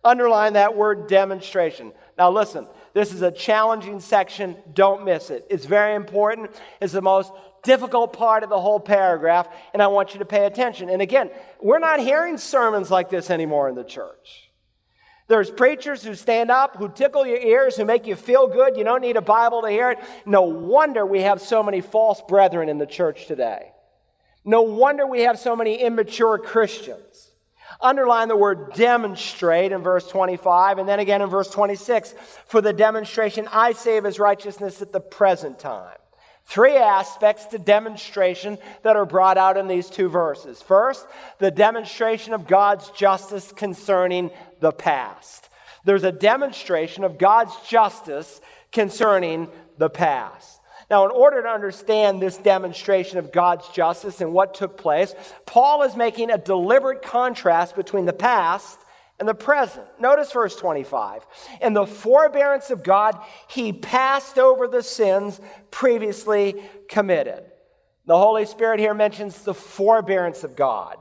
Underline 0.07 0.53
that 0.53 0.77
word 0.77 1.07
demonstration. 1.09 1.91
Now, 2.17 2.31
listen, 2.31 2.65
this 2.93 3.13
is 3.13 3.21
a 3.23 3.29
challenging 3.29 3.99
section. 3.99 4.55
Don't 4.73 5.03
miss 5.03 5.29
it. 5.29 5.45
It's 5.49 5.65
very 5.65 5.95
important. 5.95 6.49
It's 6.79 6.93
the 6.93 7.01
most 7.01 7.33
difficult 7.63 8.13
part 8.13 8.43
of 8.43 8.49
the 8.49 8.59
whole 8.59 8.79
paragraph, 8.79 9.49
and 9.73 9.83
I 9.83 9.87
want 9.87 10.13
you 10.13 10.19
to 10.19 10.25
pay 10.25 10.45
attention. 10.45 10.89
And 10.89 11.01
again, 11.01 11.29
we're 11.61 11.79
not 11.79 11.99
hearing 11.99 12.37
sermons 12.37 12.89
like 12.89 13.09
this 13.09 13.29
anymore 13.29 13.67
in 13.67 13.75
the 13.75 13.83
church. 13.83 14.49
There's 15.27 15.51
preachers 15.51 16.03
who 16.03 16.15
stand 16.15 16.51
up, 16.51 16.77
who 16.77 16.87
tickle 16.87 17.27
your 17.27 17.41
ears, 17.41 17.75
who 17.75 17.83
make 17.83 18.07
you 18.07 18.15
feel 18.15 18.47
good. 18.47 18.77
You 18.77 18.85
don't 18.85 19.01
need 19.01 19.17
a 19.17 19.21
Bible 19.21 19.61
to 19.63 19.69
hear 19.69 19.91
it. 19.91 19.99
No 20.25 20.43
wonder 20.43 21.05
we 21.05 21.23
have 21.23 21.41
so 21.41 21.61
many 21.61 21.81
false 21.81 22.21
brethren 22.29 22.69
in 22.69 22.77
the 22.77 22.85
church 22.85 23.27
today. 23.27 23.73
No 24.45 24.61
wonder 24.61 25.05
we 25.05 25.23
have 25.23 25.37
so 25.37 25.53
many 25.53 25.81
immature 25.81 26.37
Christians. 26.37 27.26
Underline 27.79 28.27
the 28.27 28.35
word 28.35 28.73
demonstrate 28.73 29.71
in 29.71 29.81
verse 29.81 30.07
25 30.07 30.79
and 30.79 30.89
then 30.89 30.99
again 30.99 31.21
in 31.21 31.29
verse 31.29 31.49
26 31.49 32.15
for 32.47 32.59
the 32.59 32.73
demonstration 32.73 33.47
I 33.51 33.73
save 33.73 34.03
his 34.03 34.19
righteousness 34.19 34.81
at 34.81 34.91
the 34.91 34.99
present 34.99 35.59
time. 35.59 35.97
Three 36.45 36.77
aspects 36.77 37.45
to 37.47 37.59
demonstration 37.59 38.57
that 38.83 38.95
are 38.95 39.05
brought 39.05 39.37
out 39.37 39.57
in 39.57 39.67
these 39.67 39.89
two 39.89 40.07
verses. 40.07 40.61
First, 40.61 41.05
the 41.39 41.51
demonstration 41.51 42.33
of 42.33 42.47
God's 42.47 42.89
justice 42.91 43.51
concerning 43.51 44.31
the 44.61 44.71
past. 44.71 45.49
There's 45.83 46.05
a 46.05 46.11
demonstration 46.11 47.03
of 47.03 47.17
God's 47.17 47.53
justice 47.67 48.39
concerning 48.71 49.49
the 49.77 49.89
past. 49.89 50.56
Now, 50.89 51.03
in 51.05 51.11
order 51.11 51.41
to 51.41 51.49
understand 51.49 52.21
this 52.21 52.37
demonstration 52.37 53.17
of 53.17 53.33
God's 53.33 53.67
justice 53.69 54.21
and 54.21 54.31
what 54.31 54.53
took 54.53 54.77
place, 54.77 55.13
Paul 55.45 55.83
is 55.83 55.97
making 55.97 56.31
a 56.31 56.37
deliberate 56.37 57.01
contrast 57.01 57.75
between 57.75 58.05
the 58.05 58.13
past 58.13 58.79
and 59.19 59.27
the 59.27 59.33
present. 59.33 59.85
Notice 59.99 60.31
verse 60.31 60.55
25. 60.55 61.25
In 61.61 61.73
the 61.73 61.85
forbearance 61.85 62.69
of 62.69 62.83
God, 62.83 63.17
he 63.49 63.73
passed 63.73 64.37
over 64.37 64.67
the 64.67 64.83
sins 64.83 65.41
previously 65.71 66.63
committed. 66.87 67.43
The 68.05 68.17
Holy 68.17 68.45
Spirit 68.45 68.79
here 68.79 68.93
mentions 68.93 69.43
the 69.43 69.53
forbearance 69.53 70.45
of 70.45 70.55
God. 70.55 70.97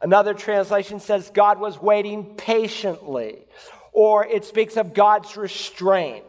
Another 0.00 0.32
translation 0.32 1.00
says 1.00 1.30
God 1.34 1.60
was 1.60 1.80
waiting 1.80 2.36
patiently, 2.36 3.44
or 3.92 4.24
it 4.24 4.44
speaks 4.46 4.76
of 4.78 4.94
God's 4.94 5.36
restraint. 5.36 6.24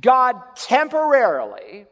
God 0.00 0.36
temporarily 0.54 1.86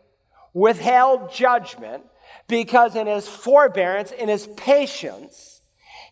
withheld 0.57 1.31
judgment 1.31 2.03
because 2.49 2.97
in 2.97 3.07
his 3.07 3.29
forbearance, 3.29 4.11
in 4.11 4.27
his 4.27 4.47
patience, 4.57 5.61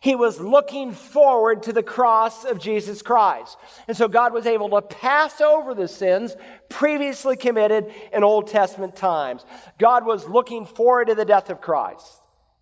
he 0.01 0.13
was 0.13 0.39
looking 0.39 0.91
forward 0.91 1.63
to 1.63 1.73
the 1.73 1.81
cross 1.81 2.45
of 2.45 2.59
Jesus 2.59 3.01
Christ. 3.01 3.57
And 3.87 3.97
so 3.97 4.07
God 4.07 4.33
was 4.33 4.45
able 4.45 4.69
to 4.69 4.83
pass 4.83 5.41
over 5.41 5.73
the 5.73 5.87
sins 5.87 6.35
previously 6.69 7.35
committed 7.35 7.91
in 8.13 8.23
Old 8.23 8.45
Testament 8.45 8.95
times. 8.95 9.43
God 9.79 10.05
was 10.05 10.29
looking 10.29 10.67
forward 10.67 11.07
to 11.07 11.15
the 11.15 11.25
death 11.25 11.49
of 11.49 11.59
Christ. 11.59 12.05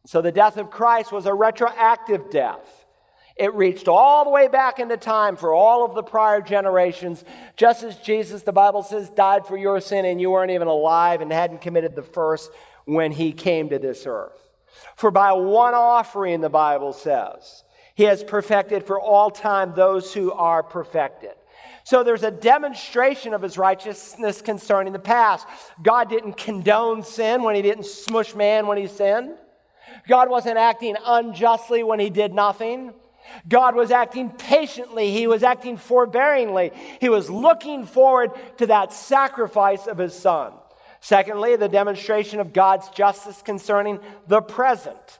So 0.05 0.21
the 0.21 0.31
death 0.31 0.55
of 0.55 0.71
Christ 0.71 1.11
was 1.11 1.25
a 1.25 1.33
retroactive 1.33 2.29
death. 2.29 2.82
It 3.35 3.53
reached 3.55 3.87
all 3.87 4.23
the 4.23 4.29
way 4.29 4.47
back 4.47 4.79
into 4.79 4.95
time 4.95 5.37
for 5.37 5.53
all 5.53 5.83
of 5.83 5.95
the 5.95 6.03
prior 6.03 6.39
generations, 6.39 7.23
just 7.57 7.83
as 7.83 7.97
Jesus, 7.97 8.43
the 8.43 8.51
Bible 8.51 8.83
says, 8.83 9.09
died 9.09 9.47
for 9.47 9.57
your 9.57 9.81
sin 9.81 10.05
and 10.05 10.21
you 10.21 10.29
weren't 10.29 10.51
even 10.51 10.67
alive 10.67 11.21
and 11.21 11.31
hadn't 11.31 11.61
committed 11.61 11.95
the 11.95 12.03
first 12.03 12.51
when 12.85 13.11
he 13.11 13.31
came 13.31 13.69
to 13.69 13.79
this 13.79 14.05
earth. 14.05 14.37
For 14.95 15.09
by 15.09 15.31
one 15.33 15.73
offering, 15.73 16.41
the 16.41 16.49
Bible 16.49 16.93
says, 16.93 17.63
he 17.95 18.03
has 18.03 18.23
perfected 18.23 18.85
for 18.85 18.99
all 18.99 19.31
time 19.31 19.73
those 19.73 20.13
who 20.13 20.31
are 20.31 20.63
perfected. 20.63 21.33
So 21.83 22.03
there's 22.03 22.23
a 22.23 22.31
demonstration 22.31 23.33
of 23.33 23.41
his 23.41 23.57
righteousness 23.57 24.41
concerning 24.41 24.93
the 24.93 24.99
past. 24.99 25.47
God 25.81 26.09
didn't 26.09 26.37
condone 26.37 27.03
sin 27.03 27.43
when 27.43 27.55
he 27.55 27.61
didn't 27.61 27.85
smush 27.85 28.35
man 28.35 28.67
when 28.67 28.77
he 28.77 28.87
sinned. 28.87 29.33
God 30.07 30.29
wasn't 30.29 30.57
acting 30.57 30.95
unjustly 31.03 31.83
when 31.83 31.99
he 31.99 32.09
did 32.09 32.33
nothing. 32.33 32.93
God 33.47 33.75
was 33.75 33.91
acting 33.91 34.29
patiently. 34.29 35.11
He 35.11 35.27
was 35.27 35.43
acting 35.43 35.77
forbearingly. 35.77 36.73
He 36.99 37.09
was 37.09 37.29
looking 37.29 37.85
forward 37.85 38.31
to 38.57 38.67
that 38.67 38.93
sacrifice 38.93 39.87
of 39.87 39.97
his 39.97 40.13
son. 40.13 40.53
Secondly, 40.99 41.55
the 41.55 41.67
demonstration 41.67 42.39
of 42.39 42.53
God's 42.53 42.89
justice 42.89 43.41
concerning 43.41 43.99
the 44.27 44.41
present. 44.41 45.19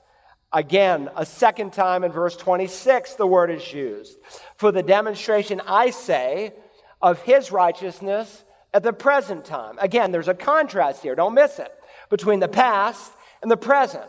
Again, 0.52 1.10
a 1.16 1.26
second 1.26 1.72
time 1.72 2.04
in 2.04 2.12
verse 2.12 2.36
26, 2.36 3.14
the 3.14 3.26
word 3.26 3.50
is 3.50 3.72
used. 3.72 4.16
For 4.56 4.70
the 4.72 4.82
demonstration, 4.82 5.60
I 5.66 5.90
say, 5.90 6.54
of 7.02 7.20
his 7.22 7.52
righteousness 7.52 8.44
at 8.72 8.82
the 8.82 8.92
present 8.92 9.44
time. 9.44 9.76
Again, 9.78 10.10
there's 10.10 10.28
a 10.28 10.34
contrast 10.34 11.02
here, 11.02 11.14
don't 11.14 11.34
miss 11.34 11.58
it, 11.58 11.72
between 12.08 12.40
the 12.40 12.48
past 12.48 13.12
and 13.42 13.50
the 13.50 13.56
present. 13.56 14.04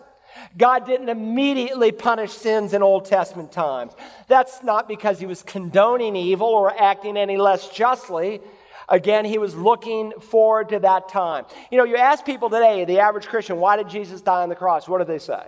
God 0.57 0.85
didn't 0.85 1.09
immediately 1.09 1.91
punish 1.91 2.31
sins 2.31 2.73
in 2.73 2.83
Old 2.83 3.05
Testament 3.05 3.51
times. 3.51 3.93
That's 4.27 4.63
not 4.63 4.87
because 4.87 5.19
he 5.19 5.25
was 5.25 5.43
condoning 5.43 6.15
evil 6.15 6.47
or 6.47 6.73
acting 6.79 7.17
any 7.17 7.37
less 7.37 7.69
justly. 7.69 8.41
Again, 8.87 9.25
he 9.25 9.37
was 9.37 9.55
looking 9.55 10.11
forward 10.19 10.69
to 10.69 10.79
that 10.79 11.09
time. 11.09 11.45
You 11.71 11.77
know, 11.77 11.83
you 11.83 11.97
ask 11.97 12.25
people 12.25 12.49
today, 12.49 12.85
the 12.85 12.99
average 12.99 13.27
Christian, 13.27 13.57
why 13.57 13.77
did 13.77 13.89
Jesus 13.89 14.21
die 14.21 14.43
on 14.43 14.49
the 14.49 14.55
cross? 14.55 14.87
What 14.87 14.99
do 14.99 15.05
they 15.05 15.19
say? 15.19 15.43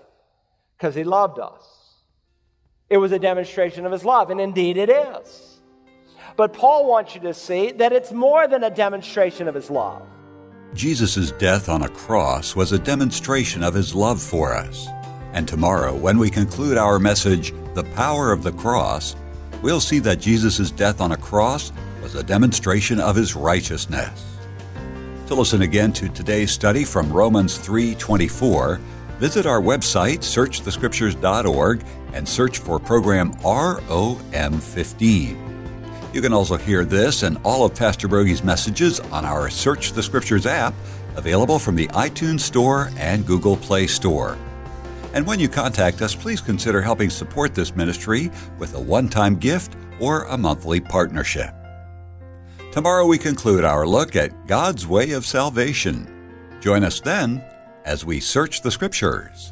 Because 0.78 0.96
he 0.96 1.04
loved 1.04 1.40
us. 1.40 1.64
It 2.90 2.98
was 2.98 3.12
a 3.12 3.20
demonstration 3.20 3.86
of 3.86 3.92
his 3.92 4.06
love, 4.06 4.32
and 4.32 4.40
indeed 4.40 4.78
it 4.78 4.90
is. 4.90 5.60
But 6.36 6.54
Paul 6.54 6.88
wants 6.88 7.16
you 7.16 7.22
to 7.22 7.34
see 7.34 7.72
that 7.74 7.92
it's 7.92 8.12
more 8.12 8.48
than 8.48 8.64
a 8.64 8.70
demonstration 8.70 9.48
of 9.48 9.56
his 9.56 9.70
love. 9.70 10.08
Jesus' 10.78 11.32
death 11.32 11.70
on 11.70 11.82
a 11.82 11.90
cross 11.90 12.56
was 12.56 12.72
a 12.72 12.78
demonstration 12.78 13.64
of 13.64 13.74
his 13.74 13.96
love 13.96 14.22
for 14.22 14.54
us. 14.54 14.88
And 15.34 15.48
tomorrow, 15.48 15.96
when 15.96 16.20
we 16.20 16.30
conclude 16.30 16.78
our 16.78 17.00
message, 17.00 17.52
The 17.74 17.86
Power 17.96 18.32
of 18.32 18.44
the 18.44 18.52
Cross, 18.52 19.16
we'll 19.64 19.80
see 19.80 19.98
that 20.00 20.20
Jesus' 20.20 20.70
death 20.70 21.02
on 21.02 21.14
a 21.14 21.18
cross 21.18 21.72
was 22.04 22.14
a 22.14 22.22
demonstration 22.22 23.00
of 23.00 23.16
his 23.16 23.36
righteousness. 23.36 24.38
To 25.26 25.34
listen 25.34 25.64
again 25.64 25.94
to 25.94 26.10
today's 26.10 26.52
study 26.52 26.86
from 26.86 27.12
Romans 27.12 27.58
3:24, 27.58 28.80
visit 29.18 29.48
our 29.48 29.60
website 29.60 30.20
searchthescriptures.org 30.20 31.84
and 32.14 32.30
search 32.30 32.60
for 32.60 32.78
program 32.78 33.34
ROM15. 33.42 35.57
You 36.14 36.22
can 36.22 36.34
also 36.34 36.56
hear 36.56 36.86
this 36.86 37.24
and 37.24 37.38
all 37.44 37.66
of 37.66 37.76
Pastor 37.76 38.08
Broggi's 38.08 38.44
messages 38.44 39.00
on 39.00 39.26
our 39.26 39.50
Search 39.50 39.92
the 39.92 40.02
Scriptures 40.02 40.46
app, 40.46 40.74
available 41.16 41.60
from 41.60 41.76
the 41.76 41.88
iTunes 41.90 42.40
Store 42.42 42.92
and 42.98 43.26
Google 43.26 43.58
Play 43.58 43.88
Store. 43.88 44.38
And 45.14 45.28
when 45.28 45.40
you 45.40 45.50
contact 45.50 46.02
us, 46.02 46.16
please 46.16 46.40
consider 46.40 46.82
helping 46.82 47.10
support 47.10 47.54
this 47.54 47.76
ministry 47.76 48.32
with 48.58 48.74
a 48.74 48.80
one 48.80 49.10
time 49.10 49.36
gift 49.36 49.76
or 50.00 50.24
a 50.24 50.38
monthly 50.38 50.80
partnership. 50.80 51.54
Tomorrow 52.72 53.06
we 53.06 53.18
conclude 53.18 53.64
our 53.64 53.88
look 53.88 54.16
at 54.16 54.48
God's 54.48 54.88
way 54.88 55.12
of 55.12 55.26
salvation. 55.26 56.08
Join 56.62 56.84
us 56.84 57.02
then 57.02 57.44
as 57.86 58.06
we 58.06 58.20
search 58.20 58.62
the 58.62 58.72
Scriptures. 58.72 59.52